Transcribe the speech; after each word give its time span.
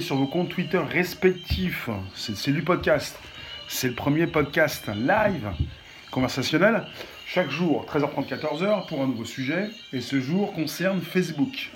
sur 0.00 0.16
vos 0.16 0.26
comptes 0.26 0.48
Twitter 0.48 0.78
respectifs. 0.78 1.88
C'est 2.14 2.52
du 2.52 2.62
podcast. 2.62 3.16
C'est 3.68 3.88
le 3.88 3.94
premier 3.94 4.26
podcast 4.26 4.88
live 4.88 5.50
conversationnel. 6.10 6.84
Chaque 7.26 7.48
jour, 7.48 7.86
13h30, 7.88 8.28
14h, 8.28 8.88
pour 8.88 9.02
un 9.02 9.06
nouveau 9.06 9.24
sujet. 9.24 9.70
Et 9.92 10.00
ce 10.00 10.20
jour 10.20 10.52
concerne 10.52 11.00
Facebook. 11.00 11.70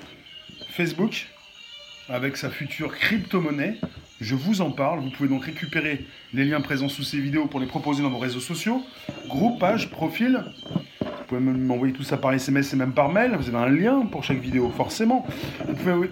Facebook, 0.69 1.29
avec 2.09 2.37
sa 2.37 2.51
future 2.51 2.93
crypto-monnaie, 2.93 3.77
je 4.21 4.35
vous 4.35 4.61
en 4.61 4.73
parle. 4.73 5.01
Vous 5.01 5.11
pouvez 5.11 5.29
donc 5.29 5.45
récupérer 5.45 6.05
les 6.35 6.45
liens 6.45 6.61
présents 6.61 6.89
sous 6.89 7.05
ces 7.05 7.21
vidéos 7.21 7.47
pour 7.47 7.61
les 7.61 7.67
proposer 7.67 8.03
dans 8.03 8.11
vos 8.11 8.19
réseaux 8.19 8.41
sociaux. 8.41 8.83
Groupe, 9.29 9.61
page, 9.61 9.91
profil. 9.91 10.43
Vous 11.01 11.39
pouvez 11.39 11.41
m'envoyer 11.41 11.95
tout 11.95 12.03
ça 12.03 12.17
par 12.17 12.33
SMS 12.33 12.75
et 12.75 12.77
même 12.77 12.93
par 12.93 13.11
mail. 13.11 13.37
Vous 13.37 13.49
avez 13.49 13.65
un 13.65 13.71
lien 13.71 14.01
pour 14.07 14.25
chaque 14.25 14.41
vidéo, 14.41 14.71
forcément. 14.77 15.25
Vous 15.67 15.75
pouvez 15.75 16.11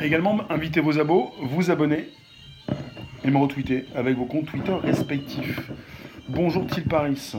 également 0.00 0.50
inviter 0.50 0.80
vos 0.80 0.98
abos, 0.98 1.32
vous 1.40 1.70
abonner 1.70 2.08
et 3.24 3.30
me 3.30 3.36
retweeter 3.36 3.86
avec 3.94 4.16
vos 4.16 4.24
comptes 4.24 4.46
Twitter 4.46 4.72
respectifs. 4.72 5.70
Bonjour 6.28 6.66
Til 6.66 6.84
Paris. 6.84 7.32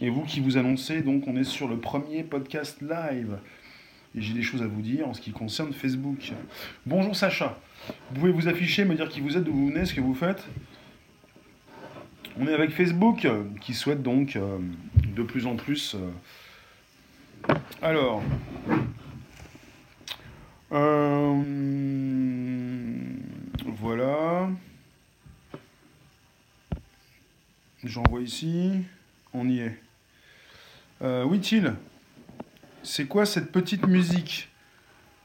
Et 0.00 0.10
vous 0.10 0.22
qui 0.22 0.40
vous 0.40 0.56
annoncez, 0.56 1.02
donc 1.02 1.28
on 1.28 1.36
est 1.36 1.44
sur 1.44 1.68
le 1.68 1.78
premier 1.78 2.24
podcast 2.24 2.80
live. 2.82 3.38
Et 4.16 4.20
j'ai 4.20 4.34
des 4.34 4.42
choses 4.42 4.62
à 4.62 4.66
vous 4.66 4.82
dire 4.82 5.08
en 5.08 5.14
ce 5.14 5.20
qui 5.20 5.30
concerne 5.30 5.72
Facebook. 5.72 6.32
Bonjour 6.84 7.14
Sacha. 7.14 7.58
Vous 8.10 8.20
pouvez 8.20 8.32
vous 8.32 8.48
afficher, 8.48 8.84
me 8.84 8.94
dire 8.94 9.08
qui 9.08 9.20
vous 9.20 9.36
êtes, 9.36 9.44
d'où 9.44 9.52
vous 9.52 9.68
venez, 9.68 9.84
ce 9.84 9.94
que 9.94 10.00
vous 10.00 10.14
faites? 10.14 10.44
On 12.38 12.48
est 12.48 12.54
avec 12.54 12.70
Facebook 12.70 13.28
qui 13.60 13.74
souhaite 13.74 14.02
donc 14.02 14.34
euh, 14.34 14.58
de 15.14 15.22
plus 15.22 15.46
en 15.46 15.54
plus. 15.54 15.94
Euh, 15.94 17.54
alors. 17.80 18.22
Euh, 20.74 21.42
voilà. 23.76 24.48
J'envoie 27.84 28.22
ici. 28.22 28.72
On 29.32 29.48
y 29.48 29.60
est. 29.60 29.78
Euh, 31.02 31.38
Till, 31.38 31.74
c'est 32.82 33.06
quoi 33.06 33.24
cette 33.24 33.52
petite 33.52 33.86
musique? 33.86 34.48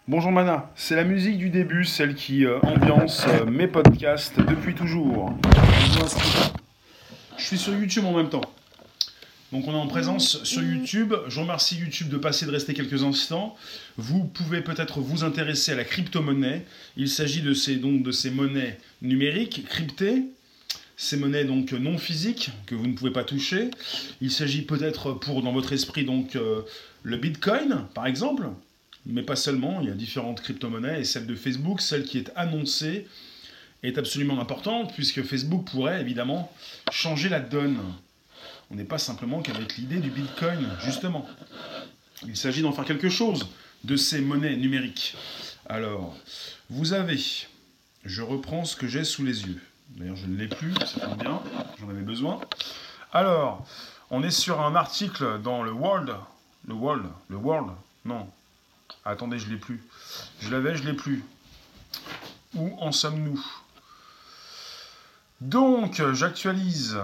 Bonjour 0.08 0.32
Mana, 0.32 0.72
c'est 0.76 0.96
la 0.96 1.04
musique 1.04 1.38
du 1.38 1.50
début, 1.50 1.86
celle 1.86 2.16
qui 2.16 2.46
euh, 2.46 2.60
ambiance 2.62 3.26
euh, 3.28 3.46
mes 3.46 3.68
podcasts 3.68 4.40
depuis 4.40 4.74
toujours. 4.76 5.36
Je 7.38 7.44
suis 7.44 7.58
sur 7.58 7.74
YouTube 7.74 8.06
en 8.06 8.14
même 8.14 8.30
temps. 8.30 8.42
Donc 9.52 9.68
on 9.68 9.72
est 9.72 9.76
en 9.76 9.88
présence 9.88 10.44
sur 10.44 10.62
YouTube. 10.62 11.16
Je 11.28 11.40
remercie 11.40 11.76
YouTube 11.76 12.10
de 12.10 12.18
passer 12.18 12.46
de 12.46 12.52
rester 12.52 12.76
quelques 12.76 13.04
instants. 13.04 13.58
Vous 13.98 14.24
pouvez 14.24 14.62
peut-être 14.62 15.00
vous 15.00 15.24
intéresser 15.24 15.72
à 15.72 15.76
la 15.76 15.84
crypto-monnaie. 15.84 16.66
Il 16.98 17.10
s'agit 17.10 17.42
de 17.42 17.54
ces, 17.56 17.78
donc, 17.78 18.04
de 18.04 18.12
ces 18.12 18.30
monnaies 18.30 18.78
numériques, 19.02 19.66
cryptées, 19.66 20.26
ces 20.98 21.18
monnaies 21.18 21.46
donc 21.46 21.72
non 21.72 21.98
physiques 21.98 22.52
que 22.68 22.76
vous 22.76 22.86
ne 22.86 22.94
pouvez 22.94 23.12
pas 23.12 23.24
toucher. 23.24 23.72
Il 24.22 24.30
s'agit 24.32 24.62
peut-être 24.62 25.14
pour 25.14 25.42
dans 25.42 25.52
votre 25.52 25.74
esprit 25.74 26.06
donc 26.06 26.36
euh, 26.36 26.62
le 27.02 27.18
Bitcoin 27.18 27.86
par 27.96 28.06
exemple, 28.06 28.50
mais 29.08 29.24
pas 29.24 29.36
seulement. 29.36 29.82
Il 29.82 29.88
y 29.88 29.92
a 29.92 29.96
différentes 29.96 30.42
crypto-monnaies 30.42 31.02
et 31.02 31.04
celle 31.06 31.26
de 31.26 31.34
Facebook, 31.36 31.82
celle 31.82 32.04
qui 32.04 32.20
est 32.20 32.32
annoncée, 32.36 33.08
est 33.82 33.98
absolument 33.98 34.40
importante 34.40 34.94
puisque 34.94 35.24
Facebook 35.24 35.66
pourrait 35.72 36.02
évidemment 36.02 36.52
changer 36.92 37.30
la 37.30 37.40
donne. 37.40 37.80
On 38.72 38.76
n'est 38.76 38.84
pas 38.84 38.98
simplement 38.98 39.42
qu'avec 39.42 39.78
l'idée 39.78 40.00
du 40.00 40.12
Bitcoin 40.12 40.70
justement. 40.84 41.28
Il 42.26 42.38
s'agit 42.38 42.62
d'en 42.62 42.72
faire 42.72 42.86
quelque 42.86 43.10
chose 43.10 43.48
de 43.84 43.96
ces 43.96 44.22
monnaies 44.22 44.58
numériques. 44.58 45.16
Alors, 45.68 46.16
vous 46.70 46.94
avez, 46.94 47.20
je 48.06 48.22
reprends 48.22 48.66
ce 48.66 48.76
que 48.76 48.88
j'ai 48.88 49.04
sous 49.04 49.24
les 49.24 49.46
yeux. 49.46 49.62
D'ailleurs, 49.92 50.18
je 50.18 50.28
ne 50.28 50.36
l'ai 50.36 50.48
plus, 50.48 50.74
ça 50.86 51.00
tombe 51.00 51.18
bien, 51.20 51.42
j'en 51.80 51.90
avais 51.90 52.02
besoin. 52.02 52.40
Alors, 53.12 53.66
on 54.12 54.22
est 54.22 54.32
sur 54.32 54.62
un 54.62 54.76
article 54.76 55.42
dans 55.42 55.64
le 55.64 55.72
World. 55.72 56.14
Le 56.68 56.74
World 56.74 57.06
Le 57.30 57.38
World 57.38 57.72
Non. 58.06 58.30
Attendez, 59.06 59.40
je 59.40 59.50
l'ai 59.50 59.58
plus. 59.58 59.82
Je 60.42 60.50
l'avais, 60.52 60.76
je 60.76 60.84
l'ai 60.84 60.94
plus. 60.94 61.24
Où 62.56 62.76
en 62.80 62.92
sommes-nous? 62.92 63.44
Donc, 65.42 66.02
j'actualise 66.14 66.98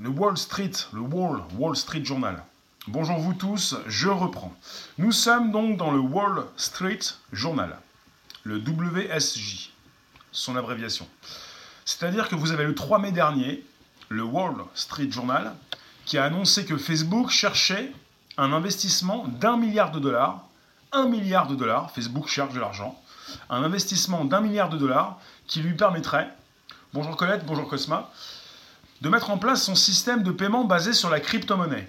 le 0.00 0.08
Wall 0.08 0.36
Street, 0.36 0.70
le 0.92 1.00
Wall, 1.00 1.42
Wall 1.56 1.76
Street 1.76 2.04
Journal. 2.04 2.44
Bonjour 2.86 3.18
vous 3.18 3.34
tous, 3.34 3.76
je 3.86 4.08
reprends. 4.08 4.54
Nous 4.96 5.12
sommes 5.12 5.50
donc 5.50 5.76
dans 5.76 5.90
le 5.90 5.98
Wall 5.98 6.44
Street 6.56 7.00
Journal, 7.32 7.76
le 8.44 8.58
WSJ, 8.58 9.72
son 10.30 10.56
abréviation. 10.56 11.06
C'est-à-dire 11.84 12.28
que 12.28 12.36
vous 12.36 12.52
avez 12.52 12.64
le 12.64 12.74
3 12.74 13.00
mai 13.00 13.12
dernier, 13.12 13.64
le 14.08 14.22
Wall 14.22 14.54
Street 14.74 15.10
Journal, 15.10 15.54
qui 16.04 16.16
a 16.16 16.24
annoncé 16.24 16.64
que 16.64 16.76
Facebook 16.76 17.30
cherchait 17.30 17.92
un 18.36 18.52
investissement 18.52 19.26
d'un 19.26 19.56
milliard 19.56 19.90
de 19.90 19.98
dollars. 19.98 20.44
Un 20.92 21.08
milliard 21.08 21.48
de 21.48 21.56
dollars, 21.56 21.90
Facebook 21.90 22.28
cherche 22.28 22.54
de 22.54 22.60
l'argent. 22.60 22.98
Un 23.50 23.62
investissement 23.64 24.24
d'un 24.24 24.40
milliard 24.40 24.68
de 24.68 24.78
dollars 24.78 25.18
qui 25.46 25.60
lui 25.60 25.74
permettrait, 25.74 26.32
bonjour 26.94 27.16
Colette, 27.16 27.44
bonjour 27.44 27.68
Cosma, 27.68 28.10
de 29.00 29.08
mettre 29.08 29.30
en 29.30 29.38
place 29.38 29.62
son 29.62 29.74
système 29.74 30.22
de 30.22 30.32
paiement 30.32 30.64
basé 30.64 30.92
sur 30.92 31.10
la 31.10 31.20
crypto-monnaie. 31.20 31.88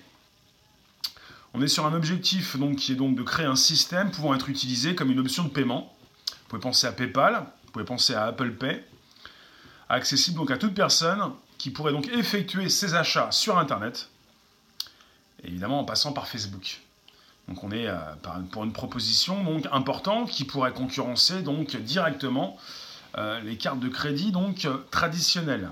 On 1.53 1.61
est 1.61 1.67
sur 1.67 1.85
un 1.85 1.93
objectif 1.93 2.57
donc, 2.57 2.75
qui 2.75 2.91
est 2.91 2.95
donc 2.95 3.15
de 3.15 3.23
créer 3.23 3.47
un 3.47 3.55
système 3.55 4.11
pouvant 4.11 4.35
être 4.35 4.49
utilisé 4.49 4.93
comme 4.93 5.11
une 5.11 5.19
option 5.19 5.43
de 5.43 5.49
paiement. 5.49 5.93
Vous 6.29 6.49
pouvez 6.49 6.61
penser 6.61 6.85
à 6.85 6.91
PayPal, 6.91 7.45
vous 7.65 7.71
pouvez 7.71 7.85
penser 7.85 8.13
à 8.13 8.25
Apple 8.25 8.51
Pay, 8.51 8.83
accessible 9.89 10.37
donc 10.37 10.51
à 10.51 10.57
toute 10.57 10.75
personne 10.75 11.31
qui 11.57 11.71
pourrait 11.71 11.91
donc 11.91 12.07
effectuer 12.09 12.69
ses 12.69 12.93
achats 12.93 13.31
sur 13.31 13.57
Internet, 13.57 14.09
évidemment 15.43 15.79
en 15.79 15.85
passant 15.85 16.13
par 16.13 16.27
Facebook. 16.27 16.81
Donc 17.47 17.63
on 17.63 17.71
est 17.71 17.87
euh, 17.87 17.97
pour 18.51 18.63
une 18.63 18.71
proposition 18.73 19.43
donc 19.43 19.65
importante 19.71 20.29
qui 20.29 20.45
pourrait 20.45 20.71
concurrencer 20.71 21.41
donc 21.41 21.75
directement 21.77 22.57
euh, 23.17 23.39
les 23.41 23.57
cartes 23.57 23.79
de 23.79 23.89
crédit 23.89 24.31
donc 24.31 24.67
traditionnelles. 24.91 25.71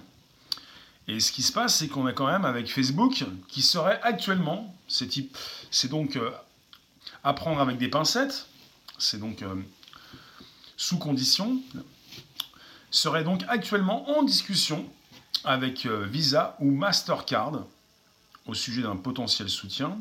Et 1.08 1.20
ce 1.20 1.32
qui 1.32 1.42
se 1.42 1.54
passe, 1.54 1.78
c'est 1.78 1.88
qu'on 1.88 2.08
est 2.08 2.14
quand 2.14 2.28
même 2.28 2.46
avec 2.46 2.72
Facebook 2.72 3.26
qui 3.48 3.62
serait 3.62 4.00
actuellement, 4.04 4.76
c'est 4.88 5.88
donc 5.90 6.16
euh, 6.18 6.32
apprendre 7.24 7.62
avec 7.62 7.78
des 7.78 7.88
pincettes, 7.88 8.48
c'est 8.98 9.20
donc 9.20 9.44
sous 10.76 10.98
condition, 10.98 11.62
serait 12.92 13.24
donc 13.24 13.44
actuellement 13.48 14.18
en 14.18 14.24
discussion 14.24 14.88
avec 15.44 15.86
euh, 15.86 16.06
Visa 16.06 16.56
ou 16.60 16.72
Mastercard 16.72 17.64
au 18.46 18.54
sujet 18.54 18.82
d'un 18.82 18.96
potentiel 18.96 19.50
soutien. 19.50 19.98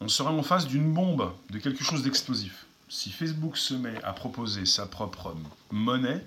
On 0.00 0.08
serait 0.08 0.30
en 0.30 0.42
face 0.42 0.66
d'une 0.66 0.92
bombe, 0.92 1.32
de 1.50 1.58
quelque 1.58 1.84
chose 1.84 2.02
d'explosif. 2.02 2.66
Si 2.88 3.10
Facebook 3.10 3.56
se 3.56 3.74
met 3.74 4.02
à 4.02 4.12
proposer 4.12 4.66
sa 4.66 4.86
propre 4.86 5.36
monnaie, 5.70 6.24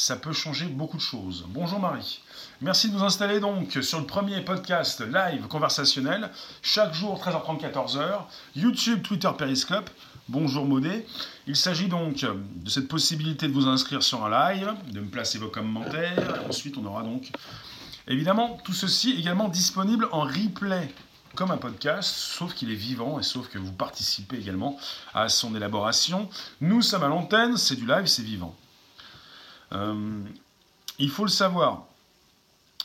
ça 0.00 0.16
peut 0.16 0.32
changer 0.32 0.64
beaucoup 0.64 0.96
de 0.96 1.02
choses. 1.02 1.44
Bonjour 1.48 1.78
Marie. 1.78 2.22
Merci 2.62 2.88
de 2.88 2.96
vous 2.96 3.04
installer 3.04 3.38
donc 3.38 3.76
sur 3.82 4.00
le 4.00 4.06
premier 4.06 4.40
podcast 4.40 5.02
live 5.02 5.46
conversationnel, 5.46 6.30
chaque 6.62 6.94
jour 6.94 7.22
13h30, 7.22 7.60
14h, 7.60 8.22
YouTube, 8.56 9.02
Twitter, 9.02 9.28
Periscope. 9.36 9.90
Bonjour 10.26 10.64
Modé. 10.64 11.04
Il 11.46 11.54
s'agit 11.54 11.88
donc 11.88 12.24
de 12.24 12.70
cette 12.70 12.88
possibilité 12.88 13.46
de 13.46 13.52
vous 13.52 13.66
inscrire 13.66 14.02
sur 14.02 14.24
un 14.24 14.54
live, 14.54 14.72
de 14.90 15.00
me 15.00 15.06
placer 15.10 15.36
vos 15.36 15.48
commentaires. 15.48 16.44
Ensuite, 16.48 16.78
on 16.78 16.86
aura 16.86 17.02
donc 17.02 17.30
évidemment 18.08 18.58
tout 18.64 18.72
ceci 18.72 19.10
également 19.18 19.50
disponible 19.50 20.08
en 20.12 20.22
replay 20.22 20.94
comme 21.34 21.50
un 21.50 21.58
podcast, 21.58 22.08
sauf 22.08 22.54
qu'il 22.54 22.70
est 22.70 22.74
vivant 22.74 23.20
et 23.20 23.22
sauf 23.22 23.48
que 23.48 23.58
vous 23.58 23.72
participez 23.72 24.38
également 24.38 24.78
à 25.12 25.28
son 25.28 25.54
élaboration. 25.54 26.30
Nous 26.62 26.80
sommes 26.80 27.02
à 27.02 27.08
l'antenne, 27.08 27.58
c'est 27.58 27.76
du 27.76 27.86
live, 27.86 28.06
c'est 28.06 28.22
vivant. 28.22 28.56
Euh, 29.72 30.24
il 30.98 31.10
faut 31.10 31.24
le 31.24 31.30
savoir. 31.30 31.86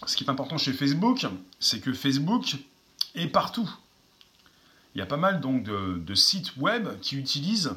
Ce 0.06 0.16
qui 0.16 0.24
est 0.24 0.30
important 0.30 0.58
chez 0.58 0.74
Facebook, 0.74 1.26
c'est 1.60 1.80
que 1.80 1.94
Facebook 1.94 2.56
est 3.16 3.28
partout. 3.28 3.70
Il 4.94 5.00
y 5.00 5.02
a 5.02 5.06
pas 5.06 5.18
mal 5.18 5.42
de, 5.42 6.16
sites 6.16 6.56
web 6.58 7.00
qui 7.02 7.18
utilisent 7.18 7.76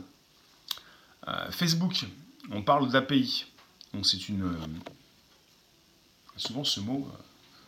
euh, 1.27 1.51
Facebook. 1.51 2.07
On 2.51 2.63
parle 2.63 2.91
d'API. 2.91 3.47
C'est 4.03 4.29
une. 4.29 4.45
Euh, 4.45 4.57
souvent 6.37 6.65
ce 6.65 6.81
mot, 6.81 7.09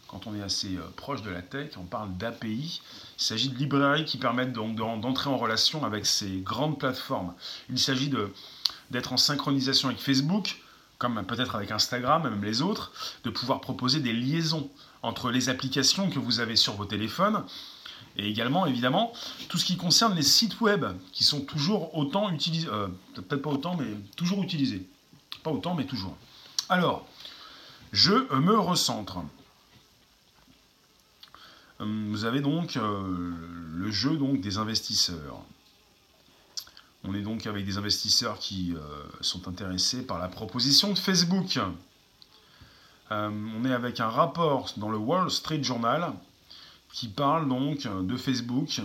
quand 0.07 0.27
on 0.27 0.35
est 0.35 0.43
assez 0.43 0.79
proche 0.97 1.23
de 1.23 1.31
la 1.31 1.43
tech, 1.43 1.73
on 1.77 1.85
parle 1.85 2.17
d'API. 2.17 2.83
Il 3.19 3.23
s'agit 3.23 3.49
de 3.49 3.57
librairies 3.57 4.05
qui 4.05 4.19
permettent 4.19 4.53
donc 4.53 4.77
d'entrer 4.77 5.31
en 5.31 5.39
relation 5.39 5.85
avec 5.85 6.07
ces 6.07 6.39
grandes 6.39 6.79
plateformes. 6.79 7.35
Il 7.69 7.79
s'agit 7.79 8.13
d'être 8.91 9.13
en 9.13 9.17
synchronisation 9.17 9.89
avec 9.89 10.01
Facebook, 10.01 10.61
comme 11.01 11.25
peut-être 11.25 11.57
avec 11.57 11.73
Instagram, 11.73 12.23
même 12.23 12.45
les 12.45 12.61
autres, 12.61 12.93
de 13.25 13.31
pouvoir 13.31 13.61
proposer 13.63 14.01
des 14.01 14.13
liaisons 14.13 14.71
entre 15.03 15.31
les 15.31 15.49
applications 15.49 16.11
que 16.11 16.19
vous 16.19 16.41
avez 16.41 16.57
sur 16.57 16.75
vos 16.75 16.85
téléphones 16.85 17.43
et 18.17 18.29
également, 18.29 18.67
évidemment, 18.67 19.13
tout 19.49 19.57
ce 19.57 19.65
qui 19.65 19.79
concerne 19.79 20.15
les 20.15 20.23
sites 20.23 20.61
web 20.61 20.85
qui 21.13 21.25
sont 21.25 21.41
toujours 21.41 21.97
autant 21.97 22.31
utilisés, 22.31 22.69
euh, 22.69 22.89
peut-être 23.15 23.41
pas 23.41 23.51
autant, 23.51 23.77
mais 23.77 23.87
toujours 24.15 24.43
utilisés. 24.43 24.87
Pas 25.43 25.51
autant, 25.51 25.75
mais 25.75 25.87
toujours. 25.87 26.17
Alors, 26.69 27.09
je 27.93 28.13
me 28.35 28.59
recentre. 28.59 29.19
Vous 31.79 32.27
avez 32.27 32.43
donc 32.43 32.75
le 32.75 33.91
jeu 33.91 34.19
donc 34.19 34.43
des 34.43 34.59
investisseurs. 34.59 35.43
On 37.05 37.15
est 37.15 37.23
donc 37.23 37.47
avec 37.47 37.65
des 37.65 37.79
investisseurs 37.79 38.39
qui 38.39 38.75
sont 39.21 39.49
intéressés 39.49 40.03
par 40.03 40.19
la 40.19 40.29
proposition 40.29 40.93
de 40.93 40.99
Facebook. 40.99 41.59
on 43.11 43.65
est 43.65 43.73
avec 43.73 44.01
un 44.01 44.09
rapport 44.09 44.71
dans 44.77 44.91
le 44.91 44.99
Wall 44.99 45.31
Street 45.31 45.63
Journal 45.63 46.13
qui 46.93 47.09
parle 47.09 47.49
donc 47.49 47.87
de 47.87 48.17
Facebook 48.17 48.81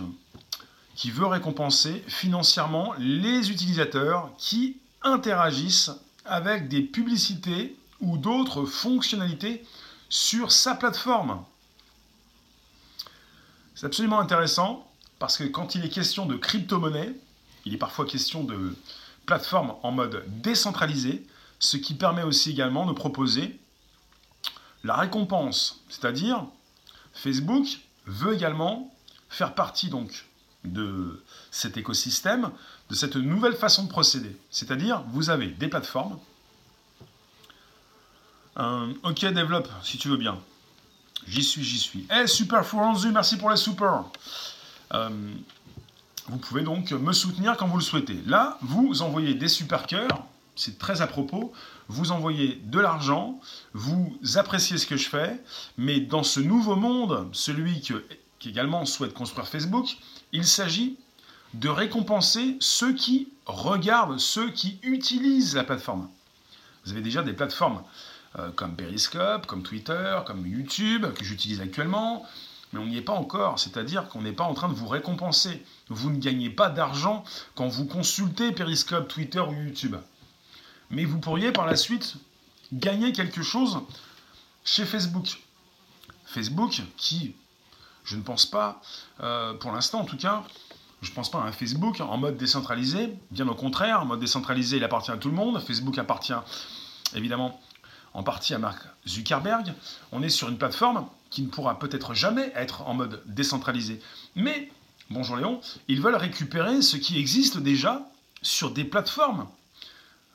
qui 0.96 1.10
veut 1.10 1.26
récompenser 1.26 2.02
financièrement 2.08 2.94
les 2.98 3.50
utilisateurs 3.50 4.30
qui 4.38 4.78
interagissent 5.02 5.90
avec 6.24 6.68
des 6.68 6.80
publicités 6.80 7.76
ou 8.00 8.16
d'autres 8.18 8.64
fonctionnalités 8.64 9.64
sur 10.08 10.50
sa 10.50 10.74
plateforme. 10.74 11.44
C'est 13.74 13.86
absolument 13.86 14.20
intéressant 14.20 14.90
parce 15.18 15.36
que 15.36 15.44
quand 15.44 15.74
il 15.74 15.84
est 15.84 15.90
question 15.90 16.24
de 16.24 16.36
crypto-monnaie, 16.36 17.14
il 17.66 17.74
est 17.74 17.78
parfois 17.78 18.06
question 18.06 18.44
de 18.44 18.74
plateforme 19.26 19.74
en 19.82 19.90
mode 19.90 20.24
décentralisé, 20.40 21.26
ce 21.58 21.76
qui 21.76 21.94
permet 21.94 22.22
aussi 22.22 22.50
également 22.50 22.86
de 22.86 22.92
proposer 22.92 23.58
la 24.84 24.94
récompense, 24.94 25.82
c'est-à-dire 25.88 26.46
Facebook 27.12 27.66
veut 28.06 28.34
également 28.34 28.94
faire 29.28 29.54
partie 29.54 29.88
donc 29.88 30.26
de 30.64 31.22
cet 31.50 31.76
écosystème, 31.76 32.50
de 32.88 32.94
cette 32.94 33.16
nouvelle 33.16 33.56
façon 33.56 33.84
de 33.84 33.88
procéder. 33.88 34.36
C'est-à-dire, 34.50 35.02
vous 35.08 35.28
avez 35.30 35.48
des 35.48 35.68
plateformes. 35.68 36.18
ok, 38.56 39.26
développe, 39.32 39.68
si 39.82 39.98
tu 39.98 40.08
veux 40.08 40.16
bien. 40.16 40.38
J'y 41.26 41.42
suis, 41.42 41.64
j'y 41.64 41.78
suis. 41.78 42.06
Eh, 42.16 42.26
super 42.26 42.64
Forenzu, 42.64 43.10
merci 43.10 43.36
pour 43.36 43.50
les 43.50 43.56
super. 43.56 44.04
Vous 46.28 46.38
pouvez 46.38 46.62
donc 46.62 46.90
me 46.92 47.12
soutenir 47.12 47.56
quand 47.56 47.68
vous 47.68 47.78
le 47.78 47.82
souhaitez. 47.82 48.20
Là, 48.26 48.58
vous 48.62 49.02
envoyez 49.02 49.34
des 49.34 49.48
super 49.48 49.86
cœurs, 49.86 50.24
c'est 50.56 50.78
très 50.78 51.02
à 51.02 51.06
propos. 51.06 51.52
Vous 51.88 52.10
envoyez 52.10 52.60
de 52.64 52.80
l'argent, 52.80 53.40
vous 53.72 54.18
appréciez 54.34 54.78
ce 54.78 54.86
que 54.86 54.96
je 54.96 55.08
fais, 55.08 55.40
mais 55.78 56.00
dans 56.00 56.24
ce 56.24 56.40
nouveau 56.40 56.74
monde, 56.74 57.28
celui 57.32 57.80
que, 57.80 58.04
qui 58.38 58.48
également 58.48 58.84
souhaite 58.86 59.14
construire 59.14 59.46
Facebook, 59.46 59.96
il 60.32 60.44
s'agit 60.44 60.96
de 61.54 61.68
récompenser 61.68 62.56
ceux 62.60 62.92
qui 62.92 63.28
regardent, 63.46 64.18
ceux 64.18 64.50
qui 64.50 64.78
utilisent 64.82 65.54
la 65.54 65.62
plateforme. 65.62 66.08
Vous 66.84 66.92
avez 66.92 67.02
déjà 67.02 67.22
des 67.22 67.32
plateformes 67.32 67.82
euh, 68.38 68.50
comme 68.50 68.74
Periscope, 68.74 69.46
comme 69.46 69.62
Twitter, 69.62 70.18
comme 70.26 70.46
YouTube, 70.46 71.06
que 71.14 71.24
j'utilise 71.24 71.60
actuellement, 71.60 72.26
mais 72.72 72.80
on 72.80 72.86
n'y 72.86 72.96
est 72.96 73.02
pas 73.02 73.12
encore, 73.12 73.58
c'est-à-dire 73.58 74.08
qu'on 74.08 74.22
n'est 74.22 74.32
pas 74.32 74.44
en 74.44 74.54
train 74.54 74.68
de 74.68 74.74
vous 74.74 74.88
récompenser. 74.88 75.64
Vous 75.88 76.10
ne 76.10 76.18
gagnez 76.18 76.50
pas 76.50 76.68
d'argent 76.68 77.24
quand 77.54 77.68
vous 77.68 77.86
consultez 77.86 78.52
Periscope, 78.52 79.08
Twitter 79.08 79.40
ou 79.40 79.52
YouTube. 79.52 79.96
Mais 80.90 81.04
vous 81.04 81.18
pourriez 81.18 81.52
par 81.52 81.66
la 81.66 81.76
suite 81.76 82.16
gagner 82.72 83.12
quelque 83.12 83.42
chose 83.42 83.80
chez 84.64 84.84
Facebook. 84.84 85.40
Facebook 86.24 86.82
qui 86.96 87.34
je 88.04 88.16
ne 88.16 88.22
pense 88.22 88.46
pas, 88.46 88.80
euh, 89.20 89.54
pour 89.54 89.72
l'instant 89.72 90.00
en 90.00 90.04
tout 90.04 90.16
cas, 90.16 90.44
je 91.02 91.10
ne 91.10 91.14
pense 91.14 91.30
pas 91.30 91.38
à 91.38 91.42
un 91.42 91.52
Facebook 91.52 92.00
en 92.00 92.16
mode 92.16 92.36
décentralisé. 92.36 93.12
Bien 93.30 93.46
au 93.48 93.54
contraire, 93.54 94.02
en 94.02 94.06
mode 94.06 94.20
décentralisé, 94.20 94.76
il 94.76 94.84
appartient 94.84 95.10
à 95.10 95.16
tout 95.16 95.28
le 95.28 95.34
monde. 95.34 95.60
Facebook 95.60 95.98
appartient 95.98 96.32
évidemment 97.14 97.60
en 98.14 98.22
partie 98.22 98.54
à 98.54 98.58
Mark 98.58 98.80
Zuckerberg. 99.06 99.74
On 100.12 100.22
est 100.22 100.30
sur 100.30 100.48
une 100.48 100.56
plateforme 100.56 101.06
qui 101.36 101.42
ne 101.42 101.48
pourra 101.48 101.78
peut-être 101.78 102.14
jamais 102.14 102.50
être 102.54 102.80
en 102.88 102.94
mode 102.94 103.22
décentralisé. 103.26 104.00
Mais, 104.36 104.72
bonjour 105.10 105.36
Léon, 105.36 105.60
ils 105.86 106.00
veulent 106.00 106.16
récupérer 106.16 106.80
ce 106.80 106.96
qui 106.96 107.18
existe 107.18 107.58
déjà 107.58 108.10
sur 108.40 108.70
des 108.70 108.84
plateformes 108.84 109.46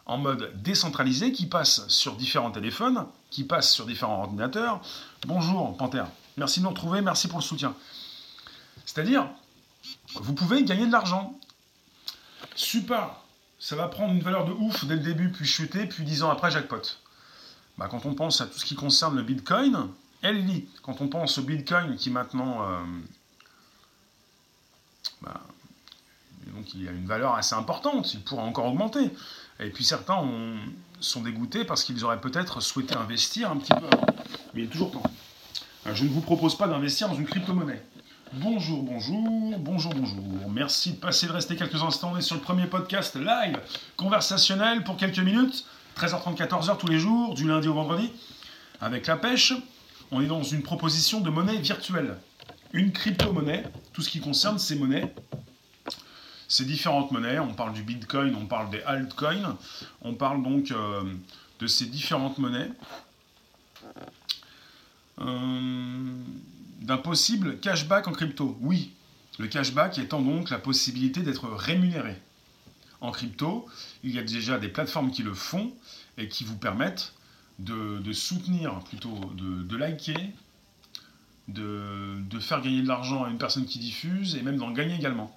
en 0.05 0.19
mode 0.19 0.51
décentralisé 0.61 1.31
qui 1.31 1.47
passent 1.47 1.87
sur 1.87 2.15
différents 2.17 2.51
téléphones, 2.51 3.07
qui 3.31 3.43
passent 3.43 3.73
sur 3.73 3.87
différents 3.87 4.21
ordinateurs. 4.21 4.79
Bonjour 5.25 5.75
Panthère. 5.75 6.05
Merci 6.37 6.59
de 6.59 6.65
nous 6.65 6.69
retrouver, 6.69 7.01
merci 7.01 7.27
pour 7.27 7.39
le 7.39 7.43
soutien. 7.43 7.73
C'est-à-dire, 8.85 9.27
vous 10.13 10.35
pouvez 10.35 10.63
gagner 10.63 10.85
de 10.85 10.91
l'argent. 10.91 11.35
Super, 12.53 13.09
ça 13.57 13.75
va 13.75 13.87
prendre 13.87 14.13
une 14.13 14.21
valeur 14.21 14.45
de 14.45 14.51
ouf 14.51 14.85
dès 14.85 14.97
le 14.97 15.01
début, 15.01 15.31
puis 15.31 15.47
chuter, 15.47 15.87
puis 15.87 16.03
dix 16.03 16.21
ans 16.21 16.29
après, 16.29 16.51
jackpot. 16.51 16.99
Bah, 17.79 17.87
quand 17.89 18.05
on 18.05 18.13
pense 18.13 18.39
à 18.39 18.45
tout 18.45 18.59
ce 18.59 18.65
qui 18.65 18.75
concerne 18.75 19.15
le 19.15 19.23
Bitcoin, 19.23 19.89
elle 20.21 20.45
dit, 20.45 20.67
quand 20.83 21.01
on 21.01 21.07
pense 21.07 21.37
au 21.37 21.43
Bitcoin 21.43 21.95
qui 21.95 22.09
maintenant... 22.09 22.63
Euh, 22.63 22.83
bah, 25.21 25.41
donc 26.55 26.73
il 26.73 26.87
a 26.87 26.91
une 26.91 27.05
valeur 27.05 27.35
assez 27.35 27.55
importante, 27.55 28.13
il 28.13 28.21
pourra 28.21 28.43
encore 28.43 28.65
augmenter. 28.65 29.11
Et 29.59 29.69
puis 29.69 29.83
certains 29.83 30.23
sont 30.99 31.21
dégoûtés 31.21 31.65
parce 31.65 31.83
qu'ils 31.83 32.03
auraient 32.03 32.21
peut-être 32.21 32.61
souhaité 32.61 32.95
investir 32.95 33.51
un 33.51 33.57
petit 33.57 33.73
peu. 33.73 33.87
Mais 34.53 34.61
il 34.61 34.63
est 34.65 34.67
toujours 34.69 34.91
temps. 34.91 35.03
Euh, 35.87 35.95
je 35.95 36.03
ne 36.03 36.09
vous 36.09 36.21
propose 36.21 36.55
pas 36.57 36.67
d'investir 36.67 37.09
dans 37.09 37.15
une 37.15 37.25
crypto-monnaie. 37.25 37.83
Bonjour, 38.33 38.83
bonjour, 38.83 39.57
bonjour, 39.59 39.93
bonjour. 39.93 40.49
Merci 40.49 40.93
de 40.93 40.97
passer 40.97 41.27
de 41.27 41.31
rester 41.31 41.55
quelques 41.55 41.81
instants. 41.81 42.11
On 42.13 42.17
est 42.17 42.21
sur 42.21 42.35
le 42.35 42.41
premier 42.41 42.65
podcast 42.65 43.15
live 43.15 43.59
conversationnel 43.97 44.83
pour 44.83 44.97
quelques 44.97 45.19
minutes. 45.19 45.65
13h30, 45.97 46.37
14h 46.37 46.77
tous 46.77 46.87
les 46.87 46.97
jours, 46.97 47.33
du 47.33 47.47
lundi 47.47 47.67
au 47.67 47.73
vendredi. 47.73 48.11
Avec 48.79 49.07
la 49.07 49.17
pêche, 49.17 49.53
on 50.11 50.21
est 50.21 50.27
dans 50.27 50.43
une 50.43 50.61
proposition 50.61 51.21
de 51.21 51.29
monnaie 51.29 51.57
virtuelle. 51.57 52.17
Une 52.73 52.91
crypto-monnaie, 52.91 53.63
tout 53.93 54.01
ce 54.01 54.09
qui 54.09 54.19
concerne 54.19 54.59
ces 54.59 54.75
monnaies. 54.75 55.13
Ces 56.47 56.65
différentes 56.65 57.11
monnaies, 57.11 57.39
on 57.39 57.53
parle 57.53 57.73
du 57.73 57.81
Bitcoin, 57.81 58.35
on 58.35 58.45
parle 58.45 58.69
des 58.69 58.81
altcoins, 58.81 59.57
on 60.01 60.13
parle 60.13 60.43
donc 60.43 60.71
euh, 60.71 61.03
de 61.59 61.67
ces 61.67 61.85
différentes 61.85 62.37
monnaies 62.39 62.69
euh, 65.19 66.13
d'un 66.81 66.97
possible 66.97 67.57
cashback 67.59 68.07
en 68.09 68.11
crypto. 68.11 68.57
Oui, 68.59 68.91
le 69.39 69.47
cashback 69.47 69.97
étant 69.97 70.21
donc 70.21 70.49
la 70.49 70.59
possibilité 70.59 71.21
d'être 71.21 71.47
rémunéré. 71.47 72.21
En 72.99 73.11
crypto, 73.11 73.65
il 74.03 74.11
y 74.11 74.19
a 74.19 74.23
déjà 74.23 74.59
des 74.59 74.67
plateformes 74.67 75.11
qui 75.11 75.23
le 75.23 75.33
font 75.33 75.71
et 76.17 76.27
qui 76.27 76.43
vous 76.43 76.57
permettent 76.57 77.13
de, 77.59 78.13
soutenir, 78.13 78.79
plutôt 78.89 79.19
de, 79.35 79.77
liker, 79.77 80.33
de, 81.47 82.39
faire 82.39 82.61
gagner 82.61 82.81
de 82.81 82.87
l'argent 82.87 83.23
à 83.23 83.29
une 83.29 83.37
personne 83.37 83.65
qui 83.65 83.79
diffuse 83.79 84.35
et 84.35 84.41
même 84.41 84.57
d'en 84.57 84.71
gagner 84.71 84.95
également. 84.95 85.35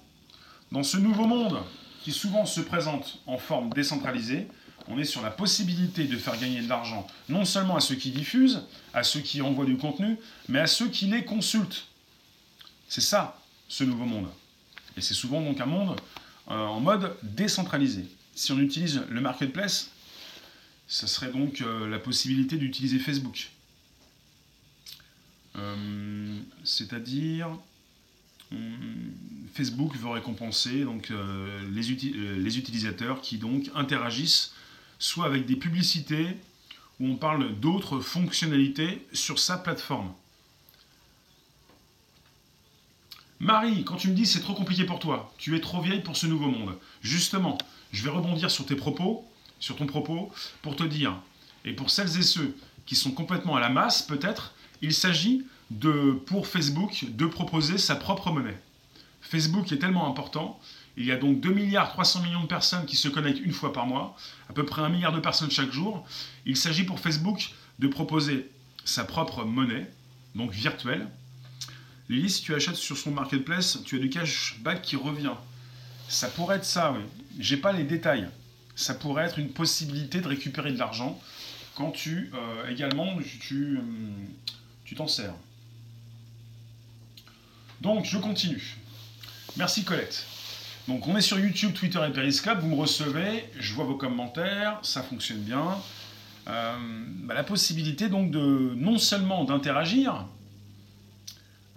Dans 0.71 0.83
ce 0.83 0.97
nouveau 0.97 1.25
monde 1.25 1.59
qui 2.03 2.11
souvent 2.11 2.45
se 2.45 2.61
présente 2.61 3.19
en 3.27 3.37
forme 3.37 3.71
décentralisée, 3.71 4.47
on 4.87 4.99
est 4.99 5.05
sur 5.05 5.21
la 5.21 5.31
possibilité 5.31 6.05
de 6.05 6.17
faire 6.17 6.37
gagner 6.39 6.61
de 6.61 6.69
l'argent, 6.69 7.07
non 7.29 7.45
seulement 7.45 7.75
à 7.75 7.79
ceux 7.79 7.95
qui 7.95 8.11
diffusent, 8.11 8.63
à 8.93 9.03
ceux 9.03 9.19
qui 9.19 9.41
envoient 9.41 9.65
du 9.65 9.77
contenu, 9.77 10.17
mais 10.47 10.59
à 10.59 10.67
ceux 10.67 10.87
qui 10.87 11.07
les 11.07 11.25
consultent. 11.25 11.87
C'est 12.87 13.01
ça, 13.01 13.39
ce 13.67 13.83
nouveau 13.83 14.05
monde. 14.05 14.27
Et 14.97 15.01
c'est 15.01 15.13
souvent 15.13 15.41
donc 15.41 15.59
un 15.59 15.65
monde 15.65 15.99
euh, 16.49 16.53
en 16.53 16.79
mode 16.79 17.15
décentralisé. 17.23 18.05
Si 18.35 18.51
on 18.51 18.59
utilise 18.59 19.01
le 19.09 19.21
marketplace, 19.21 19.91
ce 20.87 21.07
serait 21.07 21.31
donc 21.31 21.61
euh, 21.61 21.87
la 21.87 21.99
possibilité 21.99 22.57
d'utiliser 22.57 22.99
Facebook. 22.99 23.49
Euh, 25.55 26.39
c'est-à-dire, 26.63 27.49
Facebook 29.53 29.95
veut 29.95 30.09
récompenser 30.09 30.85
les, 31.71 31.81
les, 32.37 32.57
utilisateurs 32.57 33.21
qui 33.21 33.37
donc 33.37 33.69
interagissent 33.73 34.53
soit 34.99 35.25
avec 35.25 35.45
des 35.45 35.55
publicités 35.55 36.37
où 36.99 37.07
on 37.07 37.15
parle 37.15 37.59
d'autres 37.59 37.99
fonctionnalités 37.99 39.05
sur 39.13 39.39
sa 39.39 39.57
plateforme. 39.57 40.13
Marie, 43.39 43.83
quand 43.83 43.97
tu 43.97 44.07
me 44.09 44.15
dis 44.15 44.25
c'est 44.25 44.39
trop 44.39 44.53
compliqué 44.53 44.85
pour 44.85 44.99
toi, 44.99 45.33
tu 45.37 45.55
es 45.55 45.59
trop 45.59 45.81
vieille 45.81 46.01
pour 46.01 46.15
ce 46.15 46.25
nouveau 46.25 46.47
monde. 46.47 46.77
Justement, 47.01 47.57
je 47.91 48.03
vais 48.03 48.09
rebondir 48.09 48.49
sur 48.49 48.65
tes 48.65 48.75
propos, 48.75 49.29
sur 49.65 49.75
ton 49.75 49.87
propos, 49.87 50.31
pour 50.61 50.75
te 50.75 50.83
dire, 50.83 51.17
et 51.65 51.73
pour 51.73 51.89
celles 51.89 52.19
et 52.19 52.21
ceux 52.21 52.55
qui 52.85 52.95
sont 52.95 53.11
complètement 53.11 53.55
à 53.55 53.59
la 53.59 53.69
masse, 53.69 54.03
peut-être, 54.03 54.53
il 54.83 54.93
s'agit 54.93 55.43
de, 55.71 56.11
pour 56.27 56.45
Facebook, 56.45 57.05
de 57.09 57.25
proposer 57.25 57.79
sa 57.79 57.95
propre 57.95 58.29
monnaie. 58.31 58.61
Facebook 59.21 59.71
est 59.71 59.79
tellement 59.79 60.07
important 60.07 60.59
il 60.97 61.05
y 61.05 61.11
a 61.11 61.17
donc 61.17 61.41
2 61.41 61.51
milliards 61.51 61.89
300 61.89 62.21
millions 62.21 62.43
de 62.43 62.47
personnes 62.47 62.85
qui 62.85 62.95
se 62.95 63.07
connectent 63.07 63.41
une 63.43 63.51
fois 63.51 63.73
par 63.73 63.85
mois, 63.85 64.15
à 64.49 64.53
peu 64.53 64.65
près 64.65 64.81
1 64.81 64.89
milliard 64.89 65.11
de 65.11 65.19
personnes 65.19 65.51
chaque 65.51 65.71
jour. 65.71 66.07
Il 66.45 66.55
s'agit 66.55 66.83
pour 66.83 66.99
Facebook 66.99 67.51
de 67.79 67.87
proposer 67.87 68.49
sa 68.85 69.03
propre 69.03 69.43
monnaie, 69.43 69.89
donc 70.35 70.51
virtuelle. 70.51 71.07
Lily, 72.07 72.29
si 72.29 72.43
tu 72.43 72.53
achètes 72.53 72.75
sur 72.75 72.97
son 72.97 73.11
marketplace, 73.11 73.79
tu 73.83 73.97
as 73.97 73.99
du 73.99 74.09
cashback 74.09 74.83
qui 74.83 74.95
revient. 74.95 75.33
Ça 76.07 76.27
pourrait 76.29 76.57
être 76.57 76.65
ça, 76.65 76.93
oui. 76.93 77.01
J'ai 77.39 77.57
pas 77.57 77.73
les 77.73 77.83
détails. 77.83 78.29
Ça 78.75 78.93
pourrait 78.93 79.25
être 79.25 79.39
une 79.39 79.49
possibilité 79.49 80.21
de 80.21 80.27
récupérer 80.27 80.71
de 80.71 80.77
l'argent 80.77 81.19
quand 81.75 81.91
tu 81.91 82.31
euh, 82.33 82.69
également 82.69 83.17
tu 83.39 83.79
tu 84.83 84.95
t'en 84.95 85.07
sers. 85.07 85.33
Donc 87.81 88.05
je 88.05 88.17
continue. 88.17 88.77
Merci 89.57 89.83
Colette. 89.83 90.25
Donc 90.87 91.07
on 91.07 91.17
est 91.17 91.21
sur 91.21 91.39
YouTube, 91.39 91.73
Twitter 91.73 91.99
et 92.07 92.11
Periscope, 92.11 92.59
vous 92.59 92.67
me 92.67 92.75
recevez, 92.75 93.49
je 93.57 93.73
vois 93.73 93.85
vos 93.85 93.95
commentaires, 93.95 94.77
ça 94.83 95.01
fonctionne 95.01 95.39
bien. 95.39 95.77
Euh, 96.47 96.75
bah, 97.23 97.33
la 97.33 97.43
possibilité 97.43 98.07
donc 98.07 98.29
de 98.29 98.73
non 98.75 98.99
seulement 98.99 99.45
d'interagir, 99.45 100.27